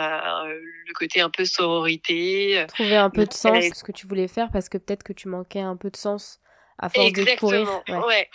[0.47, 2.65] le côté un peu sororité.
[2.69, 5.29] Trouver un peu de sens ce que tu voulais faire parce que peut-être que tu
[5.29, 6.41] manquais un peu de sens
[6.79, 7.83] à force de courir.
[7.89, 7.97] ouais.
[7.97, 8.29] Ouais,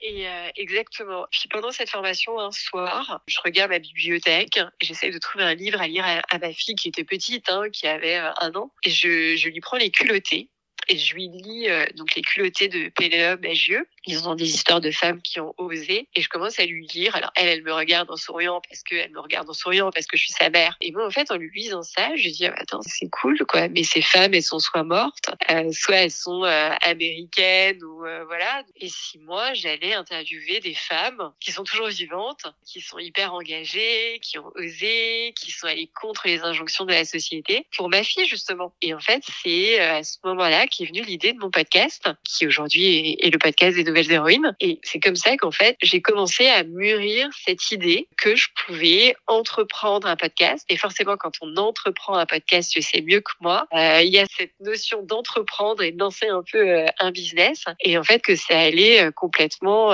[0.00, 1.26] et euh, exactement.
[1.30, 5.80] Puis pendant cette formation, un soir, je regarde ma bibliothèque j'essaie de trouver un livre
[5.80, 8.90] à lire à, ma fille qui était petite, hein, qui avait euh, un an, et
[8.90, 10.48] je, je lui prends les culottés
[10.88, 13.86] et je lui lis euh, donc les culottés de Pénélope Bagieux.
[14.08, 17.14] Ils ont des histoires de femmes qui ont osé et je commence à lui lire.
[17.14, 20.16] Alors elle, elle me regarde en souriant parce qu'elle me regarde en souriant parce que
[20.16, 20.78] je suis sa mère.
[20.80, 23.68] Et moi, en fait, en lui lisant ça, je dis ah, attends, c'est cool quoi.
[23.68, 28.64] Mais ces femmes, elles sont soit mortes, euh, soit elles sont euh, américaines ou voilà.
[28.76, 34.20] Et si moi, j'allais interviewer des femmes qui sont toujours vivantes, qui sont hyper engagées,
[34.22, 38.26] qui ont osé, qui sont allées contre les injonctions de la société pour ma fille
[38.26, 38.72] justement.
[38.80, 42.46] Et en fait, c'est à ce moment-là qui est venue l'idée de mon podcast, qui
[42.46, 44.54] aujourd'hui est, le podcast des nouvelles héroïnes.
[44.60, 49.14] Et c'est comme ça qu'en fait, j'ai commencé à mûrir cette idée que je pouvais
[49.26, 50.64] entreprendre un podcast.
[50.68, 54.18] Et forcément, quand on entreprend un podcast, je sais mieux que moi, euh, il y
[54.18, 57.64] a cette notion d'entreprendre et de lancer un peu euh, un business.
[57.80, 59.88] Et en fait, que ça allait euh, complètement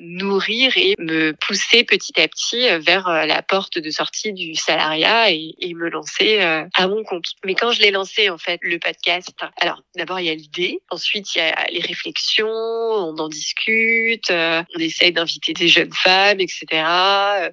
[0.00, 5.54] nourrir et me pousser petit à petit vers la porte de sortie du salariat et,
[5.74, 7.24] me lancer à mon compte.
[7.44, 10.80] Mais quand je l'ai lancé, en fait, le podcast, alors D'abord, il y a l'idée.
[10.90, 12.48] Ensuite, il y a les réflexions.
[12.48, 14.30] On en discute.
[14.30, 16.66] Euh, on essaye d'inviter des jeunes femmes, etc.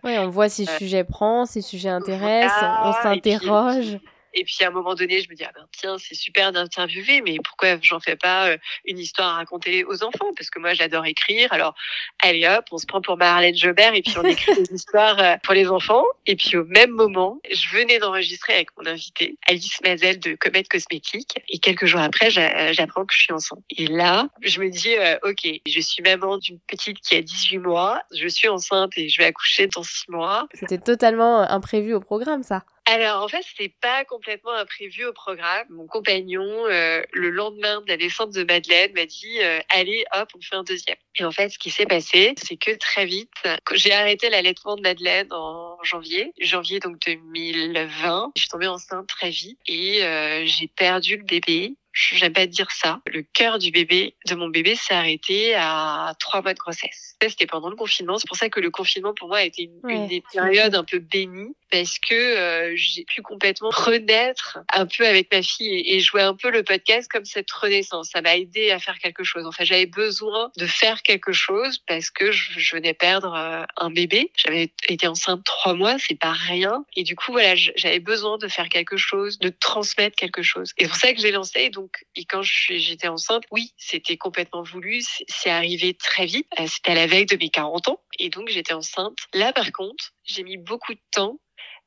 [0.04, 2.52] Oui, on voit si le euh, sujet prend, si le sujet intéresse.
[2.84, 3.98] on s'interroge.
[4.34, 7.22] Et puis à un moment donné, je me dis ah ben tiens c'est super d'interviewer,
[7.22, 10.32] mais pourquoi j'en fais pas euh, une histoire à raconter aux enfants?
[10.36, 11.52] Parce que moi j'adore écrire.
[11.52, 11.76] Alors
[12.24, 15.36] allez hop, on se prend pour Marlène Jobert et puis on écrit des histoires euh,
[15.44, 16.04] pour les enfants.
[16.26, 20.64] Et puis au même moment, je venais d'enregistrer avec mon invité Alice Mazel de Comet
[20.64, 21.40] Cosmétique.
[21.50, 23.64] Et quelques jours après, j'apprends que je suis enceinte.
[23.78, 27.58] Et là, je me dis euh, ok, je suis maman d'une petite qui a 18
[27.60, 28.02] mois.
[28.16, 30.48] Je suis enceinte et je vais accoucher dans 6 mois.
[30.54, 32.64] C'était totalement imprévu au programme ça.
[32.92, 35.68] Alors en fait, c'était pas complètement imprévu au programme.
[35.70, 40.30] Mon compagnon, euh, le lendemain de la naissance de Madeleine, m'a dit euh, allez, hop,
[40.36, 40.98] on fait un deuxième.
[41.16, 43.30] Et en fait, ce qui s'est passé, c'est que très vite,
[43.74, 48.32] j'ai arrêté l'allaitement de Madeleine en janvier, janvier donc 2020.
[48.36, 51.76] Je suis tombée enceinte très vite et euh, j'ai perdu le bébé
[52.14, 53.00] j'aime pas dire ça.
[53.08, 57.16] Le cœur du bébé, de mon bébé, s'est arrêté à trois mois de grossesse.
[57.22, 58.18] C'était pendant le confinement.
[58.18, 61.00] C'est pour ça que le confinement, pour moi, a été une, des périodes un peu
[61.00, 66.22] bénies parce que euh, j'ai pu complètement renaître un peu avec ma fille et, jouer
[66.22, 68.10] un peu le podcast comme cette renaissance.
[68.12, 69.46] Ça m'a aidé à faire quelque chose.
[69.46, 73.92] Enfin, j'avais besoin de faire quelque chose parce que je, je venais perdre euh, un
[73.92, 74.32] bébé.
[74.36, 76.86] J'avais été enceinte trois mois, c'est pas rien.
[76.96, 80.74] Et du coup, voilà, j'avais besoin de faire quelque chose, de transmettre quelque chose.
[80.78, 81.70] Et c'est pour ça que j'ai lancé.
[81.70, 85.02] Donc, et quand j'étais enceinte, oui, c'était complètement voulu.
[85.28, 86.48] C'est arrivé très vite.
[86.60, 88.02] Euh, c'était à la veille de mes 40 ans.
[88.18, 89.18] Et donc, j'étais enceinte.
[89.34, 91.40] Là, par contre, j'ai mis beaucoup de temps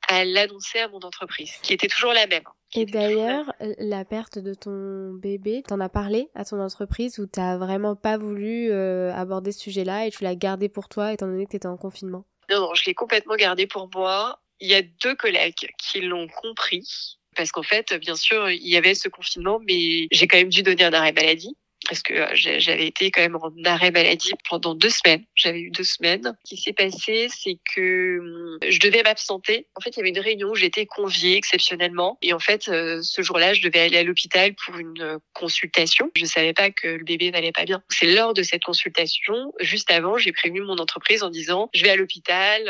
[0.08, 2.44] à l'annoncer à mon entreprise, qui était toujours la même.
[2.74, 7.56] Et d'ailleurs, la perte de ton bébé, t'en as parlé à ton entreprise ou t'as
[7.56, 11.44] vraiment pas voulu euh, aborder ce sujet-là et tu l'as gardé pour toi étant donné
[11.44, 12.24] que t'étais en confinement?
[12.50, 14.40] Non, non, je l'ai complètement gardé pour moi.
[14.60, 18.76] Il y a deux collègues qui l'ont compris parce qu'en fait, bien sûr, il y
[18.76, 21.56] avait ce confinement, mais j'ai quand même dû donner un arrêt maladie
[21.92, 25.26] parce que euh, j'avais été quand même en arrêt maladie pendant deux semaines.
[25.34, 26.34] J'avais eu deux semaines.
[26.44, 29.66] Ce qui s'est passé, c'est que hum, je devais m'absenter.
[29.76, 32.16] En fait, il y avait une réunion où j'étais conviée exceptionnellement.
[32.22, 36.10] Et en fait, euh, ce jour-là, je devais aller à l'hôpital pour une euh, consultation.
[36.16, 37.82] Je savais pas que le bébé n'allait pas bien.
[37.90, 41.90] C'est lors de cette consultation, juste avant, j'ai prévenu mon entreprise en disant, je vais
[41.90, 42.62] à l'hôpital,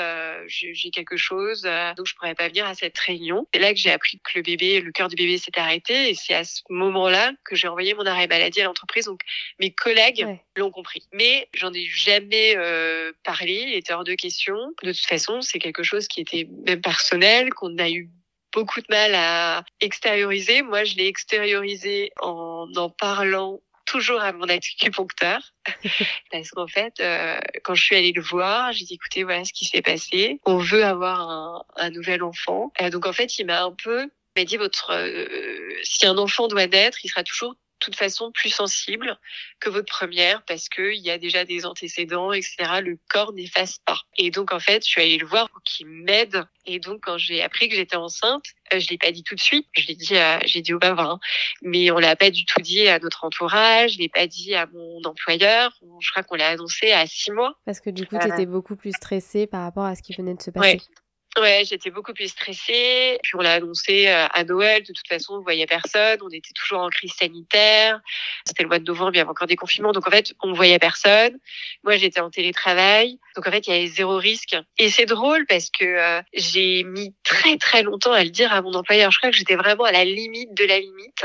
[0.48, 1.62] j'ai quelque chose,
[1.96, 3.46] donc je pourrais pas venir à cette réunion.
[3.54, 6.11] C'est là que j'ai appris que le bébé, le cœur du bébé s'était arrêté.
[6.11, 9.20] Et c'est à ce moment-là que j'ai envoyé mon arrêt maladie à l'entreprise donc
[9.61, 11.07] mes collègues l'ont compris.
[11.12, 14.57] Mais j'en ai jamais euh, parlé, il était hors de question.
[14.83, 18.09] De toute façon, c'est quelque chose qui était même personnel, qu'on a eu
[18.53, 20.62] beaucoup de mal à extérioriser.
[20.62, 25.40] Moi, je l'ai extériorisé en en parlant toujours à mon acupuncteur
[26.31, 29.53] parce qu'en fait euh, quand je suis allée le voir j'ai dit écoutez voilà ce
[29.53, 33.46] qui s'est passé on veut avoir un, un nouvel enfant euh, donc en fait il
[33.46, 37.57] m'a un peu m'a dit votre euh, si un enfant doit naître il sera toujours
[37.82, 39.18] toute façon plus sensible
[39.60, 42.56] que votre première parce que il y a déjà des antécédents, etc.
[42.82, 43.98] Le corps n'efface pas.
[44.16, 46.44] Et donc en fait, je suis allée le voir pour qu'il m'aide.
[46.64, 49.40] Et donc quand j'ai appris que j'étais enceinte, euh, je l'ai pas dit tout de
[49.40, 49.66] suite.
[49.76, 51.18] Je l'ai dit, à, j'ai dit au bavard,
[51.62, 53.94] mais on l'a pas du tout dit à notre entourage.
[53.94, 55.72] Je l'ai pas dit à mon employeur.
[56.00, 57.54] Je crois qu'on l'a annoncé à six mois.
[57.64, 60.34] Parce que du coup, tu étais beaucoup plus stressée par rapport à ce qui venait
[60.34, 60.74] de se passer.
[60.74, 60.80] Ouais,
[61.64, 63.18] j'étais beaucoup plus stressée.
[63.22, 64.82] Puis on l'a annoncé euh, à Noël.
[64.82, 66.18] De toute façon, on voyait personne.
[66.22, 68.00] On était toujours en crise sanitaire.
[68.46, 69.92] C'était le mois de novembre, il y avait encore des confinements.
[69.92, 71.38] Donc en fait, on voyait personne.
[71.84, 73.18] Moi, j'étais en télétravail.
[73.36, 74.56] Donc en fait, il y avait zéro risque.
[74.78, 78.62] Et c'est drôle parce que euh, j'ai mis très très longtemps à le dire à
[78.62, 79.10] mon employeur.
[79.10, 81.24] Je crois que j'étais vraiment à la limite de la limite.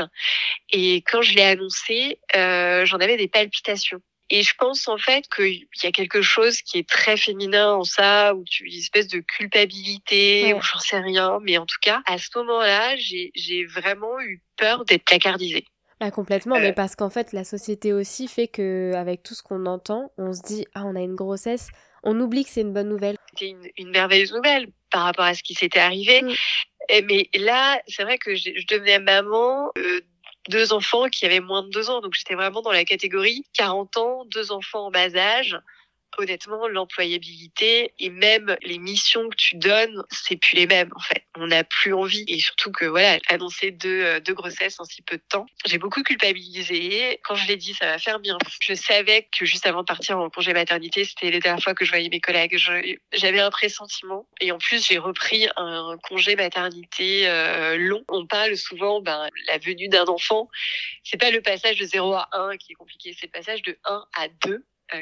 [0.70, 4.00] Et quand je l'ai annoncé, euh, j'en avais des palpitations.
[4.30, 7.84] Et je pense en fait qu'il y a quelque chose qui est très féminin en
[7.84, 11.38] ça, où tu une espèce de culpabilité, ou j'en sais rien.
[11.42, 15.64] Mais en tout cas, à ce moment-là, j'ai vraiment eu peur d'être placardisée.
[16.00, 16.72] Bah, complètement, mais euh.
[16.72, 20.42] parce qu'en fait, la société aussi fait que, avec tout ce qu'on entend, on se
[20.42, 21.70] dit, ah, on a une grossesse,
[22.04, 23.16] on oublie que c'est une bonne nouvelle.
[23.30, 26.22] C'était une, une, merveilleuse nouvelle par rapport à ce qui s'était arrivé.
[26.22, 26.32] Mm.
[26.90, 30.00] Et, mais là, c'est vrai que je, je devenais maman euh,
[30.48, 32.00] deux enfants qui avaient moins de deux ans.
[32.00, 35.58] Donc j'étais vraiment dans la catégorie 40 ans, deux enfants en bas âge
[36.16, 41.24] honnêtement, l'employabilité et même les missions que tu donnes, c'est plus les mêmes en fait.
[41.36, 45.02] On n'a plus envie et surtout que voilà, annoncer deux, euh, deux grossesses en si
[45.02, 47.20] peu de temps, j'ai beaucoup culpabilisé.
[47.24, 48.38] Quand je l'ai dit, ça va faire bien.
[48.60, 51.84] Je savais que juste avant de partir en congé maternité, c'était les dernières fois que
[51.84, 52.56] je voyais mes collègues.
[53.12, 58.04] J'avais un pressentiment et en plus j'ai repris un congé maternité euh, long.
[58.08, 60.48] On parle souvent ben la venue d'un enfant,
[61.04, 63.78] c'est pas le passage de 0 à 1 qui est compliqué, c'est le passage de
[63.84, 64.58] 1 à 2 euh,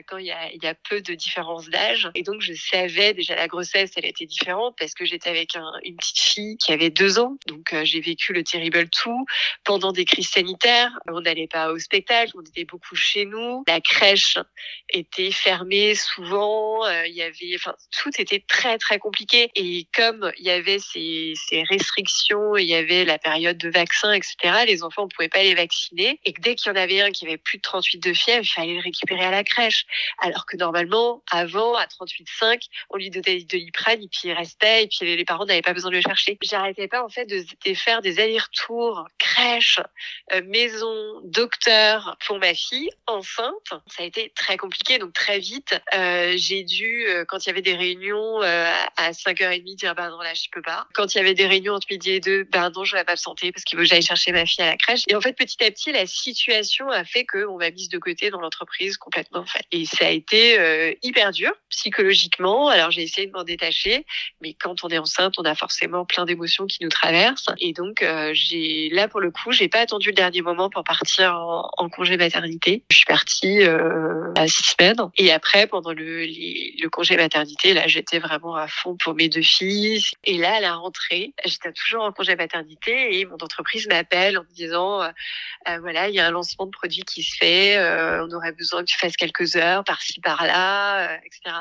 [0.07, 2.11] quand il y a, il y a peu de différence d'âge.
[2.14, 5.72] Et donc, je savais déjà la grossesse, elle était différente parce que j'étais avec un,
[5.85, 7.37] une petite fille qui avait deux ans.
[7.46, 9.25] Donc, euh, j'ai vécu le terrible tout
[9.64, 10.90] pendant des crises sanitaires.
[11.09, 13.64] On n'allait pas au spectacle, on était beaucoup chez nous.
[13.66, 14.38] La crèche
[14.90, 16.85] était fermée souvent.
[16.87, 19.51] Euh, il y avait, enfin, tout était très, très compliqué.
[19.55, 24.12] Et comme il y avait ces, ces restrictions, il y avait la période de vaccin,
[24.12, 26.20] etc., les enfants, on pouvait pas les vacciner.
[26.25, 28.49] Et dès qu'il y en avait un qui avait plus de 38 de fièvre, il
[28.49, 29.75] fallait le récupérer à la crèche.
[30.18, 34.84] Alors que normalement, avant, à 38,5, on lui donnait de l'iprane et puis il restait
[34.84, 36.38] et puis les parents n'avaient pas besoin de le chercher.
[36.42, 39.80] J'arrêtais pas en fait de, faire des allers-retours crèche,
[40.32, 43.70] euh, maison, docteur pour ma fille enceinte.
[43.86, 47.50] Ça a été très compliqué, donc très vite, euh, j'ai dû, euh, quand il y
[47.50, 50.86] avait des réunions à 5h30, dire bah non là je peux pas.
[50.94, 53.52] Quand il y avait des réunions entre midi et deux, bah non je vais m'absenter
[53.52, 55.02] parce qu'il faut que j'aille chercher ma fille à la crèche.
[55.08, 58.30] Et en fait petit à petit la situation a fait qu'on m'a mise de côté
[58.30, 59.65] dans l'entreprise complètement en fait.
[59.72, 62.68] Et ça a été euh, hyper dur psychologiquement.
[62.68, 64.07] Alors j'ai essayé de m'en détacher,
[64.40, 67.48] mais quand on est enceinte, on a forcément plein d'émotions qui nous traversent.
[67.59, 70.85] Et donc euh, j'ai là pour le coup, j'ai pas attendu le dernier moment pour
[70.85, 72.85] partir en, congé maternité.
[72.90, 75.11] Je suis partie euh, à six semaines.
[75.16, 79.42] Et après, pendant le, le congé maternité, là j'étais vraiment à fond pour mes deux
[79.42, 80.02] filles.
[80.24, 84.42] Et là, à la rentrée, j'étais toujours en congé maternité et mon entreprise m'appelle en
[84.42, 85.00] me disant
[85.81, 87.79] voilà, il y a un lancement de produit qui se fait,
[88.20, 91.56] on aurait besoin que tu fasses quelques par-ci par-là, euh, etc.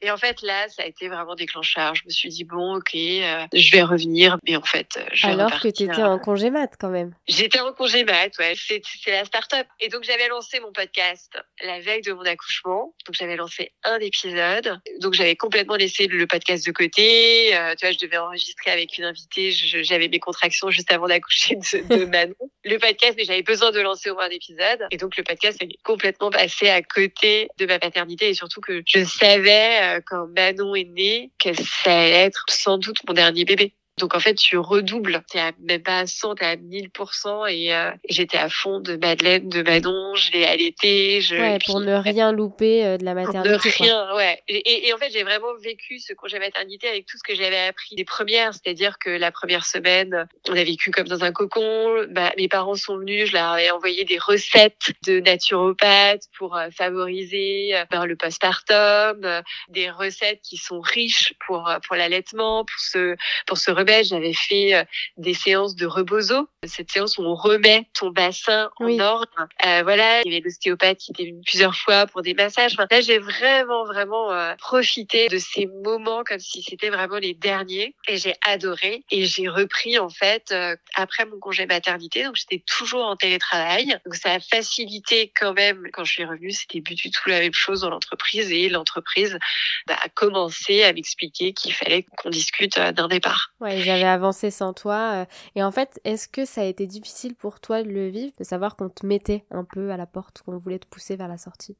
[0.00, 1.94] Et en fait, là, ça a été vraiment déclencheur.
[1.96, 4.38] Je me suis dit, bon, ok, euh, je vais revenir.
[4.46, 7.14] Mais en fait, euh, je vais Alors que tu étais en congé mat quand même.
[7.26, 8.54] J'étais en congé mat, ouais.
[8.56, 9.66] C'est la start-up.
[9.80, 12.94] Et donc, j'avais lancé mon podcast la veille de mon accouchement.
[13.06, 14.80] Donc, j'avais lancé un épisode.
[15.00, 17.56] Donc, j'avais complètement laissé le podcast de côté.
[17.56, 19.50] Euh, tu vois, je devais enregistrer avec une invitée.
[19.50, 22.34] J'avais mes contractions juste avant d'accoucher de, de Manon.
[22.64, 24.86] le podcast, mais j'avais besoin de lancer au moins un épisode.
[24.92, 28.28] Et donc, le podcast est complètement passé à côté de ma paternité.
[28.28, 32.78] Et surtout que je savais euh, quand Manon est née que ça allait être sans
[32.78, 33.74] doute mon dernier bébé.
[33.98, 35.22] Donc en fait, tu redoubles.
[35.30, 37.50] T'es à, même pas à 100, t'es à 1000%.
[37.50, 40.14] Et, euh, j'étais à fond de Madeleine, de Manon.
[40.14, 41.20] Je l'ai allaité.
[41.20, 43.70] Je, ouais, pour ne rien louper euh, de la maternité.
[43.70, 44.42] Pour ne rien, ouais.
[44.48, 47.58] Et, et, en fait, j'ai vraiment vécu ce congé maternité avec tout ce que j'avais
[47.58, 48.54] appris des premières.
[48.54, 52.06] C'est-à-dire que la première semaine, on a vécu comme dans un cocon.
[52.10, 53.28] Bah, mes parents sont venus.
[53.28, 59.90] Je leur ai envoyé des recettes de naturopathes pour euh, favoriser euh, le postpartum, des
[59.90, 64.84] recettes qui sont riches pour pour l'allaitement, pour se pour se remettre j'avais fait euh,
[65.16, 66.48] des séances de rebozo.
[66.66, 69.48] Cette séance où on remet ton bassin en ordre.
[69.64, 72.76] Euh, voilà, il y avait l'ostéopathe qui était venu plusieurs fois pour des massages.
[72.76, 77.94] là, j'ai vraiment, vraiment euh, profité de ces moments comme si c'était vraiment les derniers.
[78.08, 79.04] Et j'ai adoré.
[79.10, 80.54] Et j'ai repris, en fait,
[80.94, 82.24] après mon congé maternité.
[82.24, 83.98] Donc, j'étais toujours en télétravail.
[84.04, 85.88] Donc, ça a facilité quand même.
[85.92, 88.50] Quand je suis revenue, c'était plus du tout la même chose dans l'entreprise.
[88.50, 89.38] Et l'entreprise
[89.86, 93.52] bah, a commencé à m'expliquer qu'il fallait qu'on discute d'un départ.
[93.60, 95.22] Ouais, j'avais avancé sans toi.
[95.22, 98.32] Euh, et en fait, est-ce que ça a été difficile pour toi de le vivre,
[98.38, 101.28] de savoir qu'on te mettait un peu à la porte, qu'on voulait te pousser vers
[101.28, 101.76] la sortie?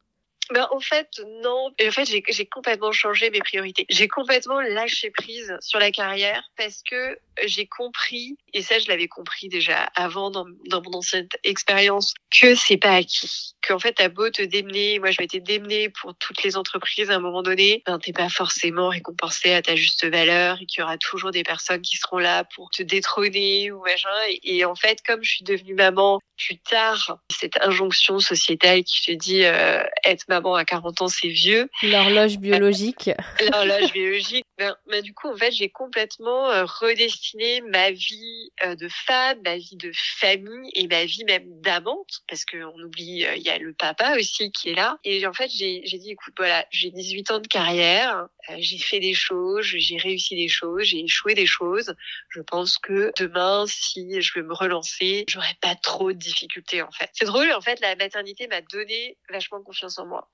[0.52, 1.08] Ben, en fait,
[1.42, 1.70] non.
[1.87, 3.87] En fait, j'ai complètement changé mes priorités.
[3.88, 9.08] J'ai complètement lâché prise sur la carrière parce que j'ai compris, et ça, je l'avais
[9.08, 14.08] compris déjà avant dans, dans mon ancienne expérience, que c'est pas acquis qu'en fait, t'as
[14.08, 17.82] beau te démener, moi je m'étais démenée pour toutes les entreprises à un moment donné,
[17.87, 21.42] ben t'es pas forcément récompensé à ta juste valeur et qu'il y aura toujours des
[21.42, 24.08] personnes qui seront là pour te détrôner ou machin.
[24.42, 29.12] Et, en fait, comme je suis devenue maman plus tard, cette injonction sociétale qui te
[29.12, 31.68] dit euh, être maman à 40 ans c'est vieux.
[31.83, 33.11] L'horloge biologique.
[33.53, 34.44] L'horloge biologique.
[34.59, 39.38] Ben, ben, du coup, en fait, j'ai complètement euh, redestiné ma vie euh, de femme,
[39.44, 43.59] ma vie de famille et ma vie même d'amante, parce qu'on oublie, il y a
[43.59, 44.98] le papa aussi qui est là.
[45.05, 48.27] Et en fait, j'ai dit, écoute, voilà, j'ai 18 ans de carrière,
[48.59, 51.94] j'ai fait des choses, j'ai réussi des choses, j'ai échoué des choses.
[52.31, 56.90] Je pense que demain, si je veux me relancer, j'aurai pas trop de difficultés en
[56.90, 57.11] fait.
[57.12, 60.27] C'est drôle, en fait, la maternité m'a donné vachement confiance en moi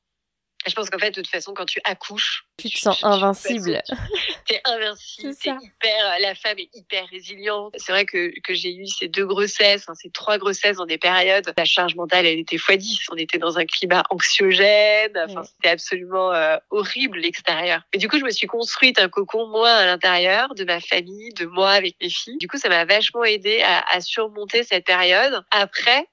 [0.67, 3.83] je pense qu'en fait, de toute façon, quand tu accouches, tu te sens invincible.
[4.47, 7.75] T'es invincible, t'es hyper, la femme est hyper résiliente.
[7.79, 10.99] C'est vrai que, que j'ai eu ces deux grossesses, hein, ces trois grossesses dans des
[10.99, 13.07] périodes, la charge mentale, elle était x10.
[13.11, 15.17] On était dans un climat anxiogène.
[15.17, 17.81] Enfin, c'était absolument euh, horrible, l'extérieur.
[17.95, 21.33] Et du coup, je me suis construite un cocon, moi, à l'intérieur, de ma famille,
[21.33, 22.37] de moi avec mes filles.
[22.37, 25.43] Du coup, ça m'a vachement aidé à, à surmonter cette période.
[25.51, 26.07] Après,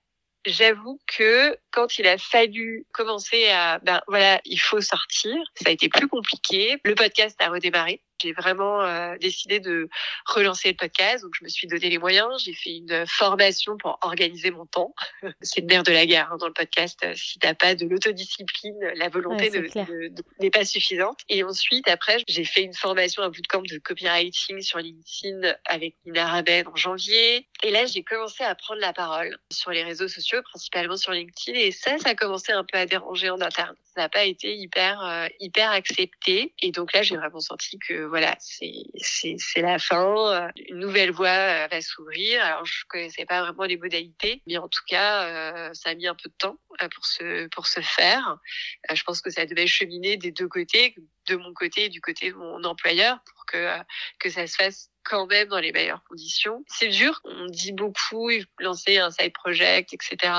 [0.45, 5.71] j'avoue que quand il a fallu commencer à, ben voilà, il faut sortir, ça a
[5.71, 6.77] été plus compliqué.
[6.83, 9.89] Le podcast a redémarré j'ai vraiment euh, décidé de
[10.25, 11.23] relancer le podcast.
[11.23, 12.43] Donc, je me suis donné les moyens.
[12.43, 14.93] J'ai fait une formation pour organiser mon temps.
[15.41, 17.05] C'est le nerf de la guerre hein, dans le podcast.
[17.15, 19.51] Si t'as pas de l'autodiscipline, la volonté
[20.39, 21.19] n'est pas suffisante.
[21.29, 26.27] Et ensuite, après, j'ai fait une formation, un bootcamp de copywriting sur LinkedIn avec Nina
[26.27, 27.47] Raben en janvier.
[27.63, 31.57] Et là, j'ai commencé à prendre la parole sur les réseaux sociaux, principalement sur LinkedIn.
[31.57, 33.75] Et ça, ça a commencé un peu à déranger en interne.
[33.93, 36.53] Ça n'a pas été hyper, euh, hyper accepté.
[36.61, 40.49] Et donc là, j'ai vraiment senti que voilà, c'est c'est la fin.
[40.69, 42.43] Une nouvelle voie euh, va s'ouvrir.
[42.43, 46.07] Alors je connaissais pas vraiment les modalités, mais en tout cas, euh, ça a mis
[46.07, 48.37] un peu de temps euh, pour se pour se faire.
[48.93, 50.95] Je pense que ça devait cheminer des deux côtés,
[51.27, 53.19] de mon côté et du côté de mon employeur,
[53.51, 53.67] que
[54.19, 56.63] que ça se fasse quand même dans les meilleures conditions.
[56.67, 60.31] C'est dur, on dit beaucoup, lancer un side project, etc.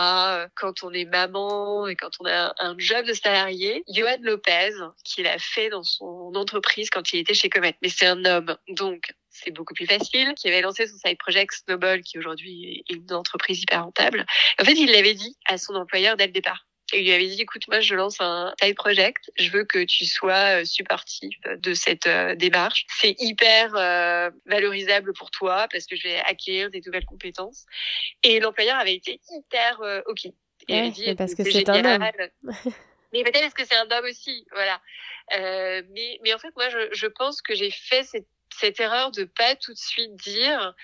[0.55, 4.71] Quand on est maman et quand on a un job de salarié, Johan Lopez,
[5.05, 8.57] qui l'a fait dans son entreprise quand il était chez Comet, mais c'est un homme,
[8.69, 12.95] donc c'est beaucoup plus facile, qui avait lancé son side project Snowball, qui aujourd'hui est
[12.95, 14.27] une entreprise hyper rentable.
[14.61, 17.27] En fait, il l'avait dit à son employeur dès le départ et il lui avait
[17.27, 19.31] dit écoute moi je lance un side project.
[19.37, 22.87] Je veux que tu sois euh, supportif de cette euh, démarche.
[23.01, 27.65] C'est hyper euh, valorisable pour toi parce que je vais acquérir des nouvelles compétences.
[28.23, 30.27] Et l'employeur avait été hyper ok.
[30.69, 32.09] Et ouais, dit, parce que c'est un homme.
[33.13, 34.81] Mais peut-être parce que c'est un homme aussi voilà.
[35.31, 38.27] Mais mais en fait moi je, je pense que j'ai fait cette
[38.59, 40.75] cette erreur de pas tout de suite dire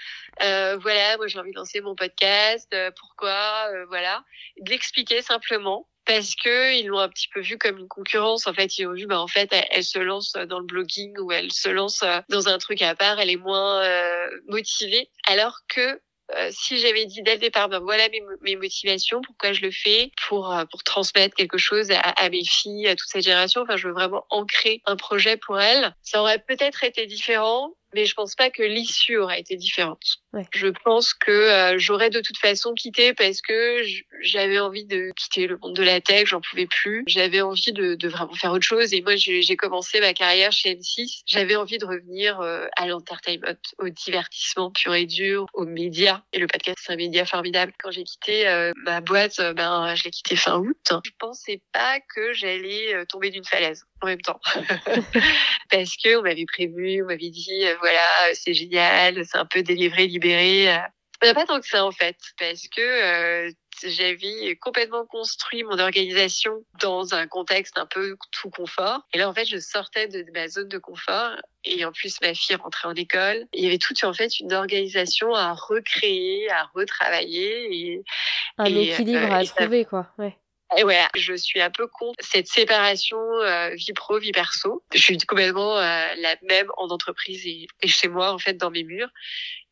[0.42, 4.24] euh, voilà moi j'ai envie de lancer mon podcast euh, pourquoi euh, voilà.
[4.60, 8.76] D'expliquer simplement parce que ils l'ont un petit peu vu comme une concurrence en fait
[8.78, 11.68] ils ont vu bah en fait elle, se lance dans le blogging ou elle se
[11.68, 13.84] lance dans un truc à part elle est moins
[14.48, 16.00] motivée alors que
[16.36, 19.70] euh, si j'avais dit dès le départ, ben voilà mes, mes, motivations, pourquoi je le
[19.70, 23.62] fais, pour euh, pour transmettre quelque chose à, à, mes filles, à toute cette génération.
[23.62, 25.94] Enfin, je veux vraiment ancrer un projet pour elles.
[26.02, 30.18] Ça aurait peut-être été différent, mais je pense pas que l'issue aurait été différente.
[30.32, 30.46] Ouais.
[30.52, 33.82] Je pense que euh, j'aurais de toute façon quitté parce que
[34.20, 37.04] j'avais envie de quitter le monde de la tech, j'en pouvais plus.
[37.06, 40.74] J'avais envie de, de, vraiment faire autre chose et moi j'ai commencé ma carrière chez
[40.74, 41.22] M6.
[41.26, 46.22] J'avais envie de revenir euh, à l'entertainment, au divertissement pur et dur, aux médias.
[46.32, 47.72] Et le podcast c'est un média formidable.
[47.82, 50.92] Quand j'ai quitté euh, ma boîte, ben je l'ai quitté fin août.
[51.04, 54.40] Je pensais pas que j'allais tomber d'une falaise en même temps
[55.70, 60.06] parce que on m'avait prévu, on m'avait dit voilà, c'est génial, c'est un peu délivré,
[60.06, 60.74] libéré.
[60.74, 61.34] Euh.
[61.34, 63.50] Pas tant que ça en fait, parce que euh,
[63.84, 69.00] j'avais complètement construit mon organisation dans un contexte un peu tout confort.
[69.12, 71.30] Et là, en fait, je sortais de ma zone de confort.
[71.64, 73.46] Et en plus, ma fille rentrait en école.
[73.52, 77.74] Il y avait toute, en fait, une organisation à recréer, à retravailler.
[77.74, 78.04] Et,
[78.58, 80.06] un équilibre à trouver, quoi.
[80.18, 80.36] Ouais.
[80.76, 84.82] Et ouais, je suis un peu contre cette séparation euh, vie pro vie perso.
[84.92, 88.84] Je suis complètement euh, la même en entreprise et, chez moi en fait dans mes
[88.84, 89.08] murs.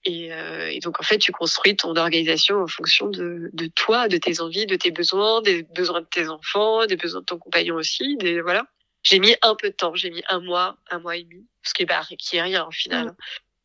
[0.05, 4.09] Et, euh, et, donc en fait, tu construis ton organisation en fonction de, de toi,
[4.09, 7.39] de tes envies, de tes besoins, des besoins de tes enfants, des besoins de ton
[7.39, 8.17] compagnon aussi.
[8.17, 8.67] Des, voilà.
[9.03, 11.75] J'ai mis un peu de temps, j'ai mis un mois, un mois et demi, ce
[11.75, 13.07] qui est, bah, qui est rien au final.
[13.07, 13.17] Mmh.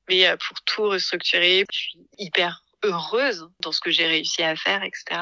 [0.10, 4.56] Mais euh, pour tout restructurer, je suis hyper heureuse dans ce que j'ai réussi à
[4.56, 5.22] faire, etc.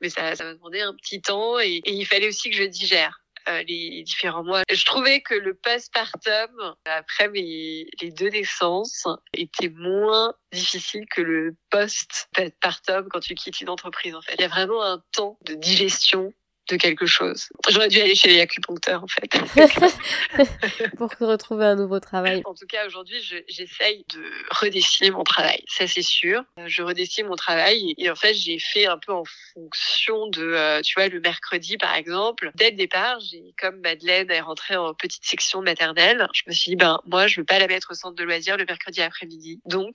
[0.00, 3.20] Mais ça, ça m'a demandé un petit temps et, il fallait aussi que je digère.
[3.46, 4.62] Euh, les différents mois.
[4.72, 11.54] Je trouvais que le postpartum, après mes, les deux naissances, était moins difficile que le
[11.68, 14.14] post-partum quand tu quittes une entreprise.
[14.14, 16.32] En fait, il y a vraiment un temps de digestion
[16.68, 17.48] de quelque chose.
[17.68, 19.28] J'aurais dû aller chez les acupuncteurs en fait.
[20.96, 22.42] Pour retrouver un nouveau travail.
[22.44, 25.62] En tout cas, aujourd'hui, j'essaye de redessiner mon travail.
[25.68, 26.42] Ça, c'est sûr.
[26.58, 30.42] Euh, je redessine mon travail et, en fait, j'ai fait un peu en fonction de,
[30.42, 32.50] euh, tu vois, le mercredi par exemple.
[32.54, 36.70] Dès le départ, j'ai comme Madeleine est rentrée en petite section maternelle, je me suis
[36.70, 39.60] dit ben moi, je veux pas la mettre au centre de loisirs le mercredi après-midi.
[39.66, 39.94] Donc,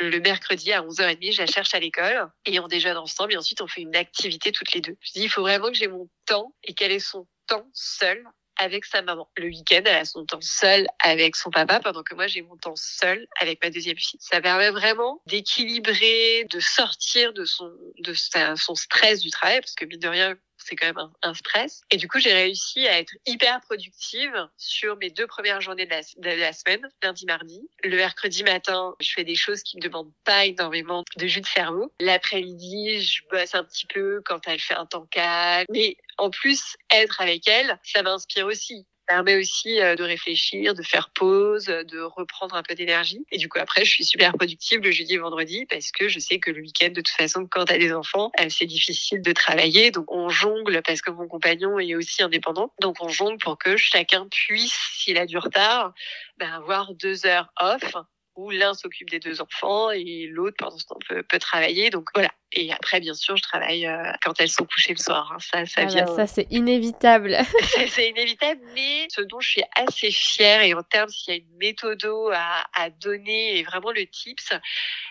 [0.00, 3.60] le mercredi à 11h30, je la cherche à l'école et on déjeune ensemble et ensuite
[3.60, 4.96] on fait une activité toutes les deux.
[5.00, 8.24] Je dis, il faut vraiment que j'ai mon temps et qu'elle ait son temps seule
[8.56, 9.28] avec sa maman.
[9.36, 12.56] Le week-end, elle a son temps seule avec son papa, pendant que moi, j'ai mon
[12.56, 14.20] temps seul avec ma deuxième fille.
[14.20, 19.84] Ça permet vraiment d'équilibrer, de sortir de son, de son stress du travail, parce que
[19.84, 21.82] mine de rien, c'est quand même un, stress.
[21.90, 25.90] Et du coup, j'ai réussi à être hyper productive sur mes deux premières journées de
[25.90, 27.68] la, semaine, lundi, mardi.
[27.82, 31.46] Le mercredi matin, je fais des choses qui me demandent pas énormément de jus de
[31.46, 31.92] cerveau.
[32.00, 35.66] L'après-midi, je bosse un petit peu quand elle fait un temps calme.
[35.70, 40.82] Mais en plus, être avec elle, ça m'inspire aussi permet aussi euh, de réfléchir, de
[40.82, 43.24] faire pause, de reprendre un peu d'énergie.
[43.30, 46.18] Et du coup, après, je suis super productive le jeudi et vendredi parce que je
[46.18, 49.32] sais que le week-end, de toute façon, quand t'as des enfants, euh, c'est difficile de
[49.32, 49.90] travailler.
[49.90, 52.72] Donc, on jongle parce que mon compagnon est aussi indépendant.
[52.80, 55.92] Donc, on jongle pour que chacun puisse, s'il a du retard,
[56.38, 57.94] ben, avoir deux heures off
[58.36, 61.90] où l'un s'occupe des deux enfants et l'autre pendant ce temps peut, peut, travailler.
[61.90, 62.30] Donc voilà.
[62.56, 65.32] Et après, bien sûr, je travaille euh, quand elles sont couchées le soir.
[65.32, 65.38] Hein.
[65.40, 66.04] Ça, ça ah vient.
[66.04, 67.36] Bah ça, c'est inévitable.
[67.88, 71.40] c'est inévitable, mais ce dont je suis assez fière et en termes s'il y a
[71.40, 74.52] une méthode à, à donner et vraiment le tips,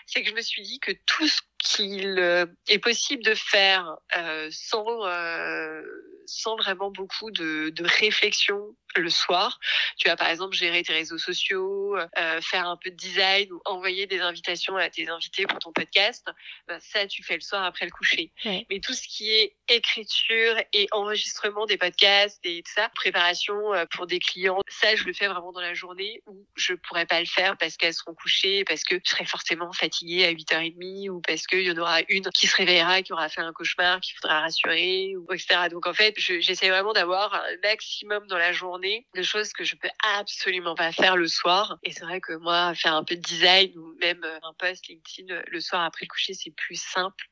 [0.06, 3.96] c'est que je me suis dit que tout ce qu'il euh, est possible de faire
[4.16, 5.82] euh, sans euh,
[6.26, 9.58] sans vraiment beaucoup de, de réflexion le soir.
[9.96, 13.60] Tu vas par exemple gérer tes réseaux sociaux, euh, faire un peu de design ou
[13.64, 16.26] envoyer des invitations à tes invités pour ton podcast.
[16.68, 18.32] Ben, ça, tu fais le soir après le coucher.
[18.44, 23.84] Mais tout ce qui est écriture et enregistrement des podcasts et tout ça, préparation euh,
[23.90, 27.20] pour des clients, ça, je le fais vraiment dans la journée où je pourrais pas
[27.20, 31.20] le faire parce qu'elles seront couchées, parce que je serai forcément fatiguée à 8h30 ou
[31.20, 34.14] parce qu'il y en aura une qui se réveillera, qui aura fait un cauchemar, qu'il
[34.16, 35.68] faudra rassurer, ou etc.
[35.70, 39.76] Donc en fait, j'essaie vraiment d'avoir un maximum dans la journée de choses que je
[39.76, 41.78] peux absolument pas faire le soir.
[41.82, 44.88] Et c'est vrai que moi, faire un peu de design ou même euh, un post
[44.88, 47.24] LinkedIn le soir après le coucher, c'est plus simple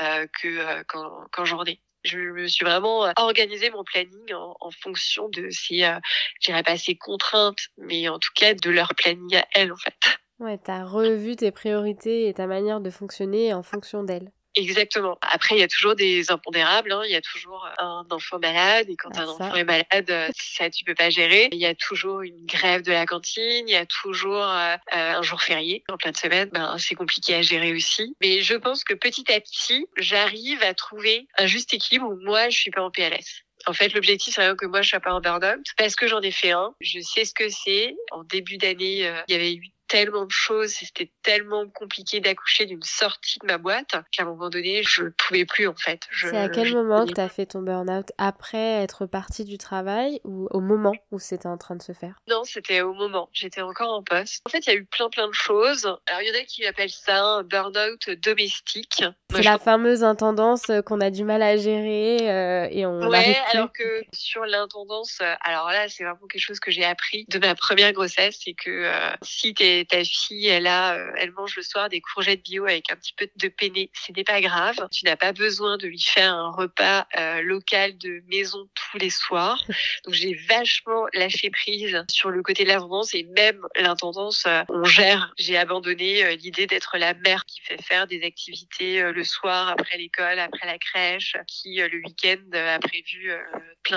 [0.00, 4.56] euh, que euh, quand, quand journée je me suis vraiment euh, organisé mon planning en,
[4.60, 5.98] en fonction de ces, euh,
[6.40, 9.94] j'irais pas ces contraintes, mais en tout cas de leur planning à elles en fait.
[10.40, 14.32] Ouais, t'as revu tes priorités et ta manière de fonctionner en fonction d'elles.
[14.54, 15.18] Exactement.
[15.22, 16.92] Après, il y a toujours des impondérables.
[16.92, 17.02] Hein.
[17.06, 20.28] Il y a toujours un enfant malade et quand ah, un enfant est malade, euh,
[20.36, 21.48] ça tu peux pas gérer.
[21.52, 23.66] Il y a toujours une grève de la cantine.
[23.66, 26.50] Il y a toujours euh, euh, un jour férié en pleine semaine.
[26.52, 28.14] Ben c'est compliqué à gérer aussi.
[28.20, 32.50] Mais je pense que petit à petit, j'arrive à trouver un juste équilibre où moi
[32.50, 33.44] je suis pas en PLS.
[33.66, 36.32] En fait, l'objectif, c'est que moi, je sois pas en burn-out parce que j'en ai
[36.32, 36.74] fait un.
[36.80, 37.94] Je sais ce que c'est.
[38.10, 42.82] En début d'année, il y avait eu tellement de choses, c'était tellement compliqué d'accoucher d'une
[42.82, 46.00] sortie de ma boîte qu'à un moment donné, je pouvais plus en fait.
[46.18, 50.18] C'est à quel moment que tu as fait ton burn-out Après être partie du travail
[50.24, 52.14] ou au moment où c'était en train de se faire?
[52.26, 53.28] Non, c'était au moment.
[53.34, 54.40] J'étais encore en poste.
[54.46, 55.84] En fait, il y a eu plein plein de choses.
[56.06, 59.04] Alors, il y en a qui appellent ça un burn-out domestique.
[59.30, 63.70] C'est la fameuse intendance qu'on a du mal à gérer euh, et on Ouais, alors
[63.72, 67.54] que sur l'intendance, euh, alors là, c'est vraiment quelque chose que j'ai appris de ma
[67.54, 71.62] première grossesse, c'est que euh, si t'es ta fille, elle a, euh, elle mange le
[71.62, 73.86] soir des courgettes bio avec un petit peu de penne.
[73.94, 74.76] Ce n'est pas grave.
[74.90, 79.10] Tu n'as pas besoin de lui faire un repas euh, local de maison tous les
[79.10, 79.62] soirs.
[80.04, 84.84] Donc j'ai vachement lâché prise sur le côté de l'intendance et même l'intendance, euh, on
[84.84, 85.32] gère.
[85.38, 90.38] J'ai abandonné l'idée d'être la mère qui fait faire des activités le soir après l'école,
[90.38, 93.32] après la crèche, qui le week-end a prévu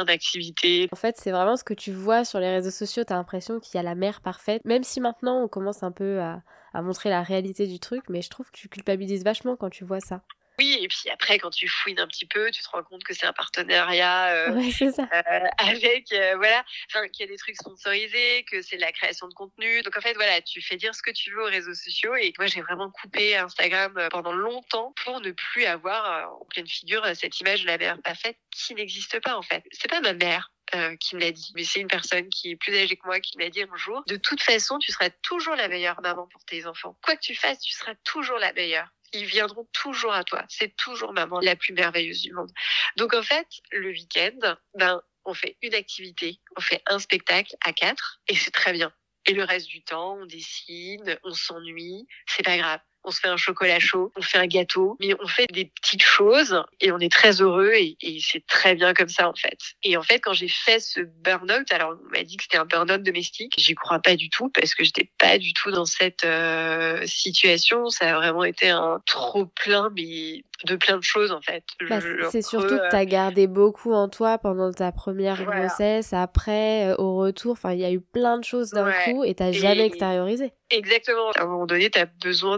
[0.03, 0.89] d'activités.
[0.91, 3.03] En fait, c'est vraiment ce que tu vois sur les réseaux sociaux.
[3.05, 4.63] Tu as l'impression qu'il y a la mère parfaite.
[4.65, 6.41] Même si maintenant on commence un peu à,
[6.81, 10.01] montrer la réalité du truc, mais je trouve que tu culpabilises vachement quand tu vois
[10.01, 10.23] ça.
[10.60, 13.14] Oui, et puis après, quand tu fouines un petit peu, tu te rends compte que
[13.14, 18.45] c'est un partenariat euh, euh, avec, euh, voilà, enfin, qu'il y a des trucs sponsorisés,
[18.49, 19.82] que c'est de la création de contenu.
[19.82, 22.16] Donc en fait, voilà, tu fais dire ce que tu veux aux réseaux sociaux.
[22.16, 27.06] Et moi, j'ai vraiment coupé Instagram pendant longtemps pour ne plus avoir en pleine figure
[27.16, 29.64] cette image de la mère parfaite qui n'existe pas en fait.
[29.72, 30.51] C'est pas ma mère.
[30.74, 33.20] Euh, qui me l'a dit, mais c'est une personne qui est plus âgée que moi
[33.20, 34.03] qui me l'a dit un jour.
[34.08, 36.97] De toute façon, tu seras toujours la meilleure maman pour tes enfants.
[37.03, 40.43] Quoi que tu fasses, tu seras toujours la meilleure ils viendront toujours à toi.
[40.49, 42.51] C'est toujours maman la plus merveilleuse du monde.
[42.97, 47.74] Donc en fait, le week-end, ben on fait une activité, on fait un spectacle à
[47.74, 48.93] quatre et c'est très bien.
[49.28, 52.80] Et le reste du temps, on dessine, on s'ennuie, c'est pas grave.
[53.06, 56.03] On se fait un chocolat chaud, on fait un gâteau, mais on fait des petites
[56.03, 59.58] choses et on est très heureux et, et c'est très bien comme ça en fait.
[59.84, 62.66] Et en fait, quand j'ai fait ce burn-out, alors on m'a dit que c'était un
[62.66, 66.26] burn-out domestique, j'y crois pas du tout parce que j'étais pas du tout dans cette
[66.26, 67.89] euh, situation.
[67.89, 71.64] Ça a vraiment été un trop plein, mais de plein de choses en fait.
[71.89, 71.99] Bah,
[72.32, 76.95] c'est surtout que tu as gardé beaucoup en toi pendant ta première grossesse, après, euh,
[76.97, 79.86] au retour, enfin il y a eu plein de choses d'un coup et t'as jamais
[79.86, 80.53] extériorisé.
[80.72, 81.32] Exactement.
[81.36, 82.58] À un moment donné, tu as besoin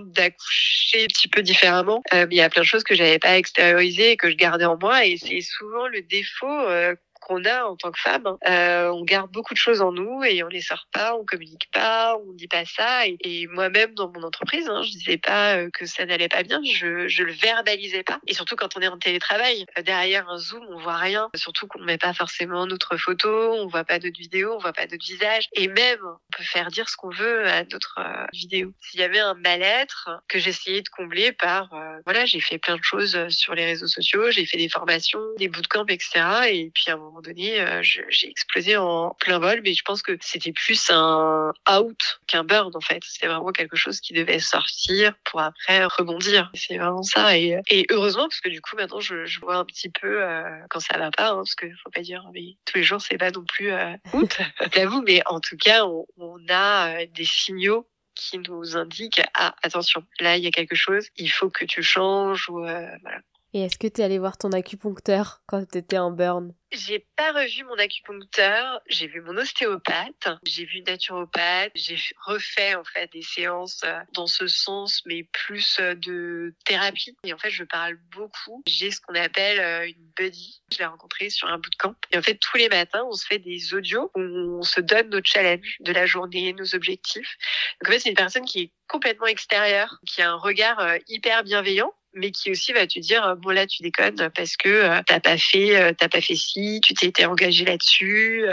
[0.96, 2.02] un petit peu différemment.
[2.14, 4.66] Euh, il y a plein de choses que j'avais pas extériorisées et que je gardais
[4.66, 6.96] en moi et c'est souvent le défaut euh,
[7.28, 8.26] qu'on a en tant que femme.
[8.26, 8.38] Hein.
[8.48, 11.70] Euh, on garde beaucoup de choses en nous et on les sort pas, on communique
[11.74, 13.06] pas, on dit pas ça.
[13.06, 16.62] Et, moi-même dans mon entreprise, hein, je disais pas euh, que ça n'allait pas bien,
[16.64, 18.20] je, je le verbalisais pas.
[18.28, 21.30] Et surtout quand on est en télétravail, euh, derrière un zoom, on voit rien.
[21.36, 24.88] Surtout qu'on met pas forcément notre photo, on voit pas notre vidéo, on voit pas
[24.88, 25.50] notre visage.
[25.54, 28.72] Et même, on peut faire dire ce qu'on veut à notre euh, vidéo.
[28.82, 31.70] S'il y avait un mal-être que j'essayais de combler par,
[32.06, 35.50] voilà, j'ai fait plein de choses sur les réseaux sociaux, j'ai fait des formations, des
[35.50, 36.22] bootcamps, etc.
[36.52, 40.02] Et puis à un moment donné, euh, j'ai explosé en plein vol, mais je pense
[40.02, 43.04] que c'était plus un out qu'un burn en fait.
[43.04, 46.52] C'était vraiment quelque chose qui devait sortir pour après rebondir.
[46.54, 47.38] C'est vraiment ça.
[47.38, 50.98] Et, heureusement, parce que du coup maintenant je, vois un petit peu euh, quand ça
[50.98, 53.46] va pas, hein, parce qu'il faut pas dire mais tous les jours c'est pas non
[53.46, 54.38] plus euh, out,
[54.74, 60.04] j'avoue, mais en tout cas on, on a des signaux qui nous indiquent ah attention
[60.20, 63.22] là il y a quelque chose il faut que tu changes ou voilà
[63.54, 66.54] et est-ce que tu es allé voir ton acupuncteur quand tu étais en burn?
[66.72, 72.84] J'ai pas revu mon acupuncteur, j'ai vu mon ostéopathe, j'ai vu naturopathe, j'ai refait en
[72.84, 77.16] fait des séances euh, dans ce sens mais plus euh, de thérapie.
[77.24, 78.64] Et en fait, je parle beaucoup.
[78.68, 80.62] J'ai ce qu'on appelle euh, une buddy.
[80.74, 81.96] Je l'ai rencontrée sur un bootcamp.
[82.12, 85.10] Et en fait, tous les matins, on se fait des audios où on se donne
[85.10, 87.38] nos challenges de la journée, nos objectifs.
[87.80, 91.46] Donc en fait, c'est une personne qui est complètement extérieure, qui a un regard hyper
[91.46, 95.20] bienveillant mais qui aussi va te dire bon là tu déconnes parce que euh, t'as
[95.20, 98.48] pas fait euh, t'as pas fait ci, tu t'es engagé là-dessus.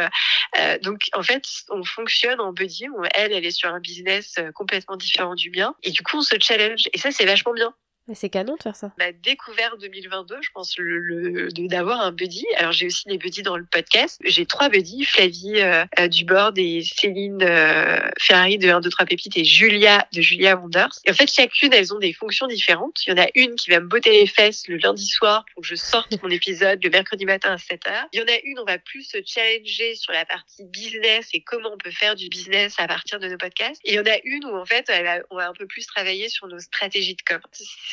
[0.58, 2.86] Euh, donc en fait on fonctionne en buddy.
[3.14, 6.36] Elle elle est sur un business complètement différent du mien et du coup on se
[6.40, 7.74] challenge et ça c'est vachement bien.
[8.12, 8.92] C'est canon de faire ça.
[9.00, 12.44] On découvert 2022, je pense, le, d'avoir un buddy.
[12.58, 14.20] Alors j'ai aussi des buddies dans le podcast.
[14.22, 18.90] J'ai trois buddies, Flavie euh, euh du board et Céline euh, Ferrari de 1, 2,
[18.90, 21.00] 3 Pépites et Julia de Julia Wonders.
[21.06, 22.98] Et en fait, chacune, elles ont des fonctions différentes.
[23.06, 25.62] Il y en a une qui va me botter les fesses le lundi soir pour
[25.62, 28.08] que je sorte mon épisode le mercredi matin à 7h.
[28.12, 31.40] Il y en a une, on va plus se challenger sur la partie business et
[31.40, 33.80] comment on peut faire du business à partir de nos podcasts.
[33.84, 34.92] Et il y en a une où en fait,
[35.30, 37.40] on va un peu plus travailler sur nos stratégies de com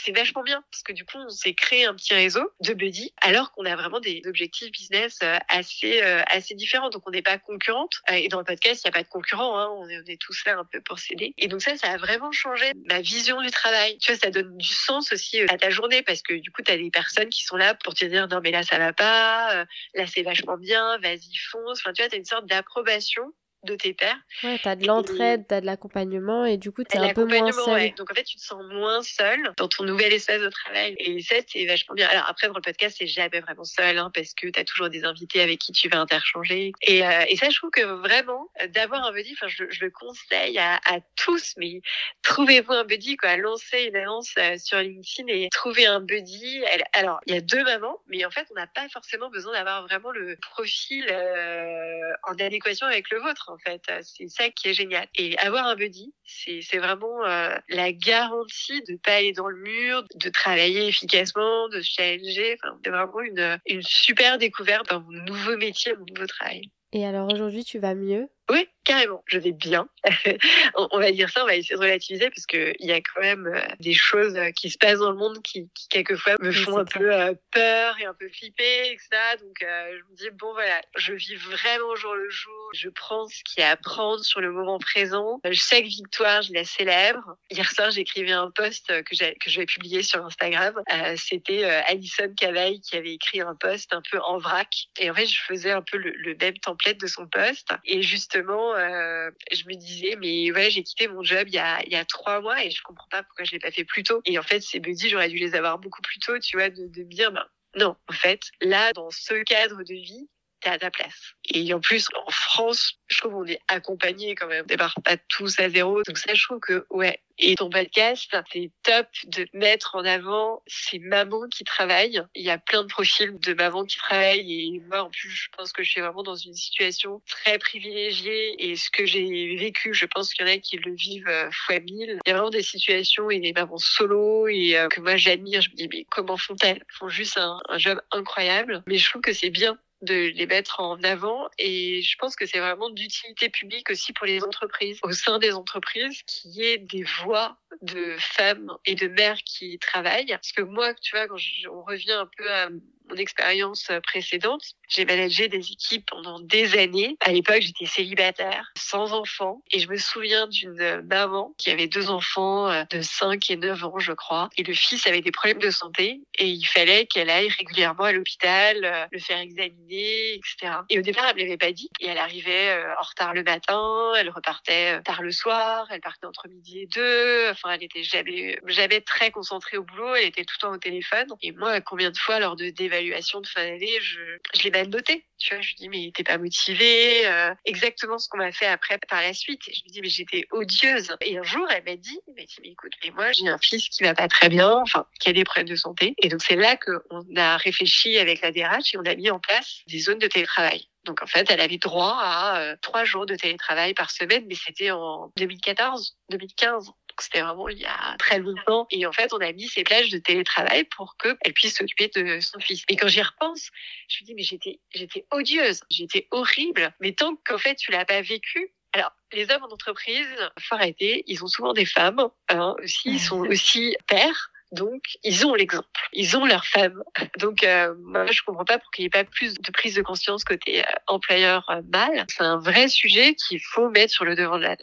[0.04, 3.14] c'est vachement bien parce que du coup, on s'est créé un petit réseau de buddy
[3.22, 6.90] alors qu'on a vraiment des objectifs business euh, assez euh, assez différents.
[6.90, 7.94] Donc, on n'est pas concurrente.
[8.10, 9.58] Euh, et dans le podcast, il n'y a pas de concurrent.
[9.60, 9.70] Hein.
[9.78, 11.34] On, est, on est tous là un peu pour s'aider.
[11.38, 13.98] Et donc ça, ça a vraiment changé ma vision du travail.
[14.00, 16.72] Tu vois, ça donne du sens aussi à ta journée parce que du coup, tu
[16.72, 19.66] as des personnes qui sont là pour te dire non mais là ça va pas,
[19.94, 21.80] là c'est vachement bien, vas-y fonce.
[21.80, 23.34] Enfin, tu vois, tu as une sorte d'approbation
[23.64, 24.18] de tes pairs.
[24.44, 27.94] Ouais, t'as de l'entraide, t'as de l'accompagnement et du coup t'es un peu moins seul.
[27.96, 31.22] Donc en fait tu te sens moins seul dans ton nouvel espace de travail et
[31.22, 32.08] ça c'est vachement bien.
[32.08, 35.04] Alors après dans le podcast c'est jamais vraiment seul hein, parce que t'as toujours des
[35.04, 39.06] invités avec qui tu vas interchanger et, euh, et ça je trouve que vraiment d'avoir
[39.06, 41.82] un buddy, enfin je, je, le conseille à, à tous mais
[42.24, 46.64] trouvez-vous un buddy quoi, lancez une annonce euh, sur LinkedIn et trouvez un buddy.
[46.94, 49.84] Alors il y a deux mamans mais en fait on n'a pas forcément besoin d'avoir
[49.84, 53.82] vraiment le profil euh, en adéquation avec le vôtre en fait.
[53.90, 55.08] Euh, c'est ça qui est génial.
[55.16, 60.04] Et avoir un buddy, c'est vraiment euh, la garantie de pas aller dans le mur,
[60.16, 62.58] de travailler efficacement, de se challenger.
[62.64, 66.72] Enfin, c'est vraiment une, une super découverte dans mon nouveau métier, mon nouveau travail.
[66.94, 68.28] Et alors aujourd'hui, tu vas mieux?
[68.50, 69.88] Oui, carrément, je vais bien.
[70.76, 73.22] on va dire ça, on va essayer de relativiser parce que il y a quand
[73.22, 76.52] même euh, des choses euh, qui se passent dans le monde qui, qui quelquefois me
[76.52, 79.10] font un peu euh, peur et un peu flipper, etc.
[79.40, 82.70] Donc je me dis bon voilà, je vis vraiment au jour le jour.
[82.74, 85.40] Je prends ce qu'il y a à prendre sur le moment présent.
[85.52, 87.38] Chaque victoire, je la célèbre.
[87.50, 90.74] Hier soir, j'écrivais un post que que je vais publier sur Instagram.
[91.16, 94.88] C'était Alison Cavaille qui avait écrit un post un peu en vrac.
[95.00, 97.70] Et en fait, je faisais un peu le, le même template de son post.
[97.86, 98.02] Et
[98.32, 101.92] justement euh, je me disais, mais ouais, j'ai quitté mon job il y a, il
[101.92, 104.22] y a trois mois et je comprends pas pourquoi je l'ai pas fait plus tôt.
[104.26, 106.88] Et en fait, ces buddies, j'aurais dû les avoir beaucoup plus tôt, tu vois, de,
[106.88, 110.30] de me dire, ben, non, en fait, là, dans ce cadre de vie,
[110.62, 111.34] t'es à ta place.
[111.50, 114.64] Et en plus, en France, je trouve qu'on est accompagné quand même.
[114.64, 116.02] On démarre pas tous à zéro.
[116.04, 117.20] Donc ça, je trouve que, ouais.
[117.44, 122.22] Et ton podcast, c'est top de mettre en avant ces mamans qui travaillent.
[122.36, 124.76] Il y a plein de profils de mamans qui travaillent.
[124.76, 128.70] Et moi, en plus, je pense que je suis vraiment dans une situation très privilégiée.
[128.70, 131.50] Et ce que j'ai vécu, je pense qu'il y en a qui le vivent euh,
[131.52, 132.20] fois mille.
[132.26, 135.62] Il y a vraiment des situations et des mamans solo et euh, que moi j'admire.
[135.62, 136.78] Je me dis, mais comment font-elles?
[136.78, 138.84] Elles font juste un, un job incroyable.
[138.86, 141.50] Mais je trouve que c'est bien de les mettre en avant.
[141.58, 145.54] Et je pense que c'est vraiment d'utilité publique aussi pour les entreprises au sein des
[145.54, 150.28] entreprises qu'il y ait des voix de femmes et de mères qui travaillent.
[150.28, 151.38] Parce que moi tu vois quand
[151.72, 152.70] on revient un peu à
[153.16, 157.16] expérience précédente, j'ai managé des équipes pendant des années.
[157.22, 159.62] À l'époque, j'étais célibataire, sans enfants.
[159.72, 163.86] Et je me souviens d'une maman qui avait deux enfants euh, de 5 et 9
[163.86, 164.50] ans, je crois.
[164.58, 166.22] Et le fils avait des problèmes de santé.
[166.38, 170.74] Et il fallait qu'elle aille régulièrement à l'hôpital, euh, le faire examiner, etc.
[170.90, 171.90] Et au départ, elle me l'avait pas dit.
[172.00, 176.26] Et elle arrivait euh, en retard le matin, elle repartait tard le soir, elle partait
[176.26, 177.50] entre midi et deux.
[177.52, 180.16] Enfin, elle était jamais, jamais très concentrée au boulot.
[180.16, 181.28] Elle était tout le temps au téléphone.
[181.42, 184.20] Et moi, combien de fois, lors de d'évaluation évaluation de fin d'année, je,
[184.56, 185.26] je l'ai mal noté.
[185.38, 187.26] Tu vois, je lui dis, mais t'es pas motivée.
[187.26, 189.62] Euh, exactement ce qu'on m'a fait après par la suite.
[189.66, 191.16] Je lui dis, mais j'étais odieuse.
[191.22, 194.14] Et un jour, elle m'a dit, mais écoute, mais moi, j'ai un fils qui va
[194.14, 196.14] pas très bien, enfin, qui a des problèmes de santé.
[196.20, 199.40] Et donc, c'est là qu'on a réfléchi avec la DRH et on a mis en
[199.40, 200.88] place des zones de télétravail.
[201.06, 204.56] Donc en fait, elle avait droit à euh, trois jours de télétravail par semaine, mais
[204.56, 206.92] c'était en 2014, 2015
[207.22, 208.88] c'était vraiment il y a très longtemps.
[208.92, 212.40] Et en fait, on a mis ces plages de télétravail pour qu'elle puisse s'occuper de
[212.40, 212.84] son fils.
[212.90, 213.70] Et quand j'y repense,
[214.08, 216.94] je me dis, mais j'étais, j'étais odieuse, j'étais horrible.
[217.00, 220.28] Mais tant qu'en fait, tu l'as pas vécu, alors, les hommes en entreprise,
[220.60, 224.51] faut arrêter, ils ont souvent des femmes, hein, aussi, ils sont aussi pères.
[224.72, 225.86] Donc, ils ont l'exemple.
[226.14, 227.04] Ils ont leur femme.
[227.40, 230.02] Donc, euh, moi, je comprends pas pour qu'il n'y ait pas plus de prise de
[230.02, 232.26] conscience côté euh, employeur euh, mâle.
[232.30, 234.78] C'est un vrai sujet qu'il faut mettre sur le devant de la,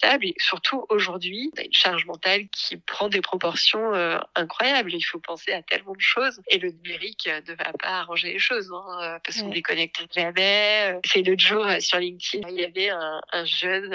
[0.00, 0.26] table.
[0.26, 4.94] Et surtout, aujourd'hui, on a une charge mentale qui prend des proportions euh, incroyables.
[4.94, 6.40] Il faut penser à tellement de choses.
[6.48, 10.98] Et le numérique ne va pas arranger les choses, hein, parce qu'on déconnecte jamais.
[11.04, 13.94] C'est l'autre jour, sur LinkedIn, il y avait un, un jeune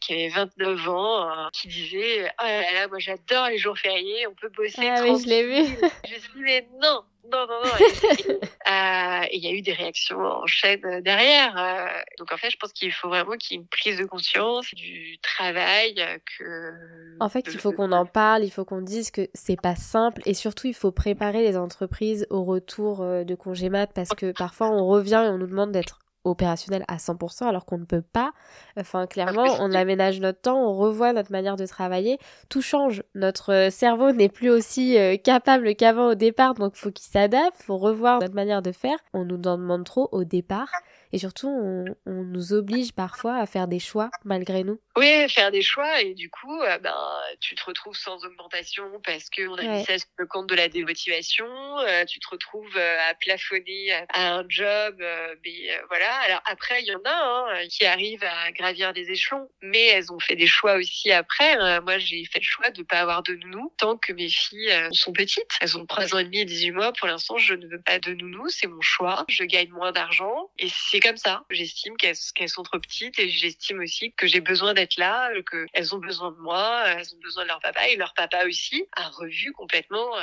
[0.00, 4.34] qui avait 29 ans qui disait «Oh là là, moi j'adore les jours fériés, on
[4.34, 5.76] peut bosser ah oui, je l'ai vu.
[6.08, 8.38] je me suis dit, mais non, non, non, non.
[8.70, 11.56] Euh, et il y a eu des réactions en chaîne derrière.
[11.56, 12.00] Euh.
[12.18, 14.72] donc en fait, je pense qu'il faut vraiment qu'il y ait une prise de conscience
[14.74, 15.94] du travail
[16.38, 16.72] que.
[17.20, 20.22] En fait, il faut qu'on en parle, il faut qu'on dise que c'est pas simple
[20.26, 24.32] et surtout il faut préparer les entreprises au retour euh, de congé mat parce que
[24.32, 28.02] parfois on revient et on nous demande d'être opérationnel à 100% alors qu'on ne peut
[28.02, 28.32] pas.
[28.78, 32.18] Enfin, clairement, on aménage notre temps, on revoit notre manière de travailler,
[32.48, 33.02] tout change.
[33.14, 37.62] Notre euh, cerveau n'est plus aussi euh, capable qu'avant au départ, donc faut qu'il s'adapte,
[37.62, 38.96] faut revoir notre manière de faire.
[39.12, 40.70] On nous en demande trop au départ
[41.12, 44.80] et surtout on, on, nous oblige parfois à faire des choix malgré nous.
[44.96, 46.94] Oui, faire des choix et du coup, euh, ben
[47.40, 50.68] tu te retrouves sans augmentation parce qu'on a mis ça sur le compte de la
[50.68, 51.46] démotivation.
[51.80, 54.96] Euh, tu te retrouves euh, à plafonner à un job,
[55.44, 56.14] mais voilà.
[56.26, 60.12] Alors après, il y en a hein, qui arrivent à gravir des échelons, mais elles
[60.12, 61.80] ont fait des choix aussi après.
[61.80, 65.12] moi, j'ai fait le choix de pas avoir de nounou tant que mes filles sont
[65.12, 65.50] petites.
[65.60, 66.92] Elles ont 3 ans et demi et 18 mois.
[66.92, 69.24] Pour l'instant, je ne veux pas de nounou, c'est mon choix.
[69.28, 71.44] Je gagne moins d'argent et c'est comme ça.
[71.50, 75.98] J'estime qu'elles sont trop petites et j'estime aussi que j'ai besoin d'être là, qu'elles ont
[75.98, 79.52] besoin de moi, elles ont besoin de leur papa et leur papa aussi a revu
[79.52, 80.22] complètement euh,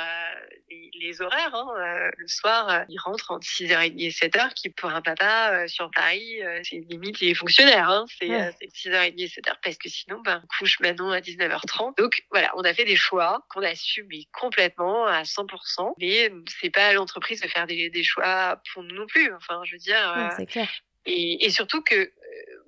[0.94, 1.54] les, horaires.
[1.54, 1.66] Hein.
[1.78, 5.90] Euh, le soir, euh, il rentre entre 6h30 et 7h, qui pour un papa sur
[5.90, 7.88] Paris, c'est limite les fonctionnaires.
[7.88, 8.06] Hein.
[8.18, 11.96] C'est 6h30 et 7h parce que sinon, ben, on couche Manon à 19h30.
[11.98, 15.94] Donc voilà, on a fait des choix qu'on assume complètement à 100%.
[15.98, 19.32] Mais c'est pas à l'entreprise de faire des, des, choix pour nous non plus.
[19.34, 20.30] Enfin, je veux dire.
[20.48, 20.69] clair.
[21.06, 22.10] Et, et, surtout que euh,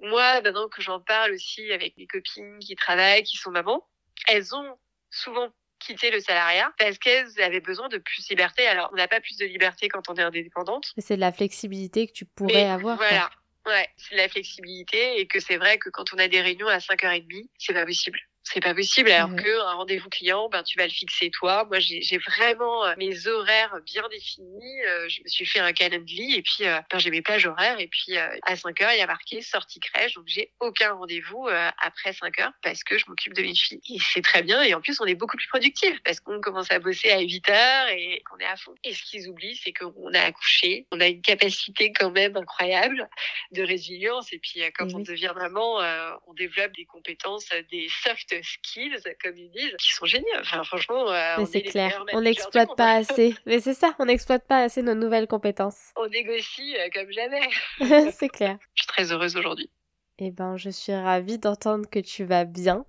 [0.00, 3.86] moi, maintenant que j'en parle aussi avec mes copines qui travaillent, qui sont mamans,
[4.28, 4.78] elles ont
[5.10, 8.66] souvent quitté le salariat parce qu'elles avaient besoin de plus de liberté.
[8.66, 10.92] Alors, on n'a pas plus de liberté quand on est indépendante.
[10.96, 12.96] C'est de la flexibilité que tu pourrais avoir.
[12.96, 13.30] Voilà.
[13.66, 16.66] Ouais, c'est de la flexibilité et que c'est vrai que quand on a des réunions
[16.66, 19.10] à 5h30, c'est pas possible c'est pas possible.
[19.10, 21.64] Alors qu'un que un rendez-vous client, ben tu vas le fixer toi.
[21.64, 24.82] Moi, j'ai vraiment euh, mes horaires bien définis.
[24.86, 27.78] Euh, je me suis fait un calendrier et puis euh, ben, j'ai mes plages horaires.
[27.78, 31.48] Et puis à 5 heures, il y a marqué sortie crèche, donc j'ai aucun rendez-vous
[31.78, 33.80] après 5 heures parce que je m'occupe de mes filles.
[33.88, 34.62] Et c'est très bien.
[34.62, 37.48] Et en plus, on est beaucoup plus productif parce qu'on commence à bosser à 8
[37.50, 38.74] heures et qu'on est à fond.
[38.84, 43.08] Et ce qu'ils oublient, c'est qu'on a accouché, on a une capacité quand même incroyable
[43.52, 44.32] de résilience.
[44.32, 45.78] Et puis quand on devient maman,
[46.26, 50.26] on développe des compétences, des soft soft skills, comme ils disent, qui sont géniaux.
[50.40, 52.04] Enfin, franchement, euh, mais c'est clair.
[52.12, 53.34] On n'exploite pas assez.
[53.46, 55.92] Mais c'est ça, on n'exploite pas assez nos nouvelles compétences.
[55.96, 57.48] On négocie euh, comme jamais.
[58.12, 58.58] c'est clair.
[58.74, 59.70] Je suis très heureuse aujourd'hui.
[60.18, 62.84] Eh ben, je suis ravie d'entendre que tu vas bien.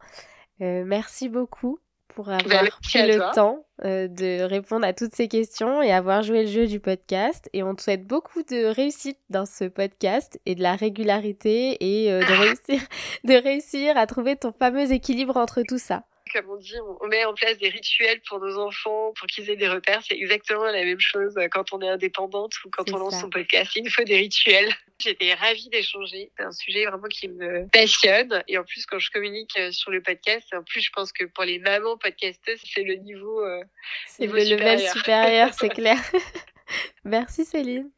[0.62, 1.80] Euh, merci beaucoup
[2.16, 6.44] pour avoir pris le temps euh, de répondre à toutes ces questions et avoir joué
[6.44, 7.50] le jeu du podcast.
[7.54, 12.12] Et on te souhaite beaucoup de réussite dans ce podcast et de la régularité et
[12.12, 12.88] euh, de réussir,
[13.24, 16.04] de réussir à trouver ton fameux équilibre entre tout ça
[16.34, 19.56] comme on dit, on met en place des rituels pour nos enfants, pour qu'ils aient
[19.56, 20.02] des repères.
[20.08, 23.72] C'est exactement la même chose quand on est indépendante ou quand on lance son podcast.
[23.76, 24.74] Il nous faut des rituels.
[25.00, 26.32] J'étais ravie d'échanger.
[26.38, 28.44] C'est un sujet vraiment qui me passionne.
[28.48, 31.26] Et en plus, quand je communique euh, sur le podcast, en plus, je pense que
[31.26, 33.64] pour les mamans podcasteuses, c'est le niveau, euh,
[34.08, 35.98] c'est le level supérieur, c'est clair.
[37.04, 37.92] Merci Céline.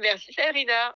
[0.00, 0.94] Merci Sabrina.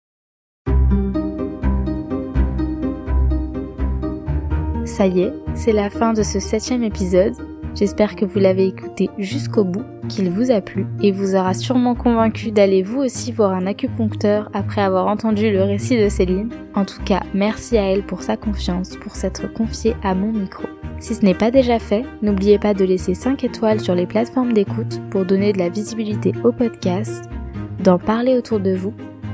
[4.92, 7.32] Ça y est, c'est la fin de ce septième épisode.
[7.74, 11.94] J'espère que vous l'avez écouté jusqu'au bout, qu'il vous a plu et vous aura sûrement
[11.94, 16.50] convaincu d'aller vous aussi voir un acupuncteur après avoir entendu le récit de Céline.
[16.74, 20.64] En tout cas, merci à elle pour sa confiance, pour s'être confiée à mon micro.
[21.00, 24.52] Si ce n'est pas déjà fait, n'oubliez pas de laisser 5 étoiles sur les plateformes
[24.52, 27.24] d'écoute pour donner de la visibilité au podcast,
[27.82, 28.92] d'en parler autour de vous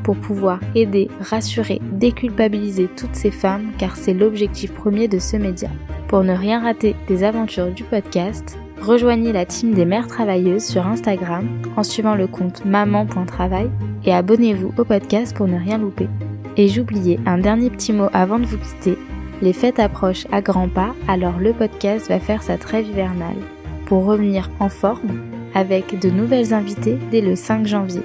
[0.09, 5.69] pour pouvoir aider, rassurer, déculpabiliser toutes ces femmes car c'est l'objectif premier de ce média.
[6.07, 10.87] Pour ne rien rater des aventures du podcast, rejoignez la team des mères travailleuses sur
[10.87, 11.47] Instagram
[11.77, 13.69] en suivant le compte maman.travail
[14.07, 16.09] et abonnez-vous au podcast pour ne rien louper.
[16.57, 18.97] Et j'oubliais un dernier petit mot avant de vous quitter.
[19.43, 23.37] Les fêtes approchent à grands pas, alors le podcast va faire sa trêve hivernale
[23.85, 25.21] pour revenir en forme
[25.55, 28.03] avec de nouvelles invitées dès le 5 janvier.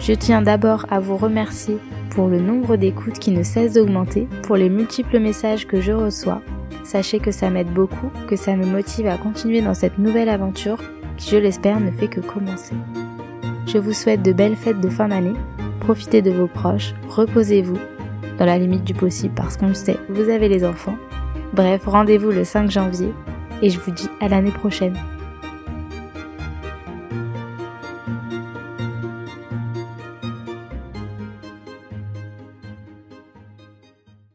[0.00, 1.78] Je tiens d'abord à vous remercier
[2.10, 6.40] pour le nombre d'écoutes qui ne cesse d'augmenter, pour les multiples messages que je reçois.
[6.84, 10.78] Sachez que ça m'aide beaucoup, que ça me motive à continuer dans cette nouvelle aventure
[11.16, 12.74] qui, je l'espère, ne fait que commencer.
[13.66, 15.34] Je vous souhaite de belles fêtes de fin d'année,
[15.80, 17.78] profitez de vos proches, reposez-vous,
[18.38, 20.96] dans la limite du possible parce qu'on le sait, vous avez les enfants.
[21.52, 23.12] Bref, rendez-vous le 5 janvier
[23.62, 24.96] et je vous dis à l'année prochaine.